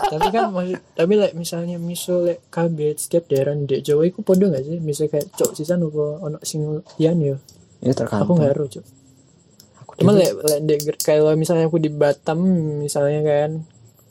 Tapi 0.08 0.28
kan 0.32 0.52
maksud, 0.52 0.80
tapi 0.96 1.14
like 1.20 1.36
misalnya 1.36 1.76
miso 1.76 2.24
lek 2.24 2.40
kabeh 2.48 2.96
setiap 2.96 3.28
daerah 3.28 3.52
di 3.56 3.84
Jawa 3.84 4.08
iku 4.08 4.24
podo 4.24 4.48
gak 4.52 4.64
sih? 4.64 4.80
Misalnya 4.80 5.20
kayak 5.20 5.28
cok 5.36 5.52
sisan 5.56 5.84
apa 5.84 6.04
ono 6.20 6.38
sing 6.44 6.62
liyan 7.00 7.18
ya. 7.20 7.36
ini 7.82 7.92
Aku 7.92 7.98
tergantung 8.00 8.36
nggak 8.40 8.52
ero 8.52 8.66
cok. 8.68 8.86
Cuma 10.00 10.12
lek 10.16 10.32
lek 10.40 10.60
di- 10.64 11.02
kalau 11.04 11.34
misalnya 11.36 11.68
aku 11.68 11.78
di 11.78 11.92
Batam 11.92 12.40
misalnya 12.82 13.20
kan 13.22 13.52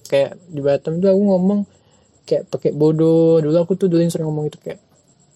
kayak 0.06 0.36
di 0.50 0.60
Batam 0.60 0.98
tuh 0.98 1.08
aku 1.10 1.22
ngomong 1.22 1.60
kayak 2.26 2.46
pakai 2.46 2.70
bodoh 2.74 3.40
dulu 3.42 3.56
aku 3.58 3.74
tuh 3.74 3.86
dulu 3.90 4.02
yang 4.02 4.12
sering 4.12 4.28
ngomong 4.28 4.50
itu 4.50 4.58
kayak 4.60 4.80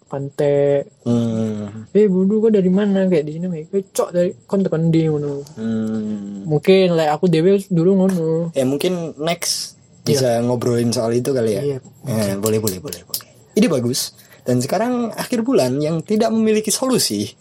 pantai. 0.04 0.86
Hmm. 1.02 1.90
eh 1.90 2.06
bodoh 2.06 2.38
kok 2.44 2.54
dari 2.54 2.70
mana? 2.70 3.08
Kayak 3.10 3.24
di 3.26 3.32
sini 3.34 3.46
kayak 3.66 3.90
cok 3.90 4.08
dari 4.14 4.30
kon 4.46 4.62
tekan 4.62 4.92
di 4.92 5.10
ngono. 5.10 5.42
Hmm. 5.58 6.46
mungkin 6.46 6.94
lek 6.94 7.10
aku 7.10 7.26
dewe 7.26 7.58
dulu 7.66 7.90
ngono. 8.04 8.54
Ya 8.54 8.62
mungkin 8.62 9.16
next 9.18 9.74
bisa 10.04 10.38
ngobrolin 10.44 10.92
soal 10.92 11.16
itu 11.16 11.32
kali 11.32 11.56
ya. 11.56 11.62
Iya. 11.64 11.78
Eh, 12.04 12.34
boleh 12.36 12.60
boleh 12.60 12.78
boleh 12.78 13.00
boleh. 13.02 13.28
Ini 13.56 13.66
bagus. 13.66 14.12
Dan 14.44 14.60
sekarang 14.60 15.08
akhir 15.16 15.40
bulan 15.40 15.80
yang 15.80 16.04
tidak 16.04 16.28
memiliki 16.28 16.68
solusi 16.68 17.32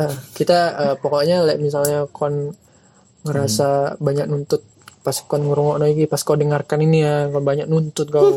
Ah, 0.00 0.14
kita 0.32 0.58
eh, 0.72 0.94
pokoknya 0.96 1.44
lek 1.44 1.58
misalnya 1.60 2.08
kon 2.08 2.56
ngerasa 3.22 4.00
banyak 4.02 4.26
nuntut 4.26 4.64
pas 5.02 5.18
kon 5.18 5.42
ngrungokno 5.42 5.84
iki 5.90 6.06
pas 6.06 6.22
kau 6.22 6.38
dengarkan 6.38 6.78
ini 6.86 7.02
ya 7.02 7.26
kon 7.28 7.44
banyak 7.44 7.66
nuntut 7.66 8.08
kau. 8.08 8.32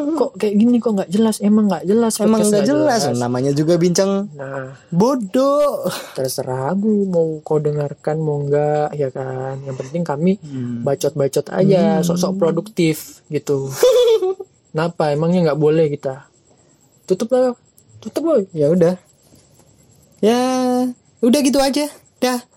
Kok 0.00 0.36
kayak 0.36 0.56
gini 0.56 0.76
kok 0.80 0.96
nggak 0.96 1.12
jelas? 1.12 1.40
Emang 1.40 1.68
nggak 1.68 1.84
jelas 1.84 2.20
emang 2.20 2.44
nggak 2.44 2.68
jelas. 2.68 3.08
namanya 3.16 3.52
juga 3.56 3.80
bincang 3.80 4.28
nah. 4.36 4.76
bodoh. 4.92 5.88
Terserah 6.12 6.72
aku 6.76 7.08
mau 7.08 7.40
kau 7.40 7.56
dengarkan 7.56 8.20
mau 8.20 8.40
enggak 8.40 8.92
ya 8.96 9.08
kan? 9.12 9.60
Yang 9.64 9.76
penting 9.80 10.02
kami 10.04 10.32
bacot-bacot 10.84 11.52
aja 11.52 12.04
sok-sok 12.04 12.36
produktif 12.36 13.24
gitu. 13.32 13.72
Kenapa? 14.72 15.12
Emangnya 15.12 15.52
nggak 15.52 15.60
boleh 15.60 15.88
kita? 15.88 16.28
Tutup 17.08 17.32
lah 17.32 17.56
tutup 18.00 18.24
boy 18.24 18.42
ya 18.56 18.72
udah 18.72 18.96
ya 20.20 20.40
udah 21.24 21.40
gitu 21.44 21.58
aja. 21.60 21.88
Dah 22.20 22.49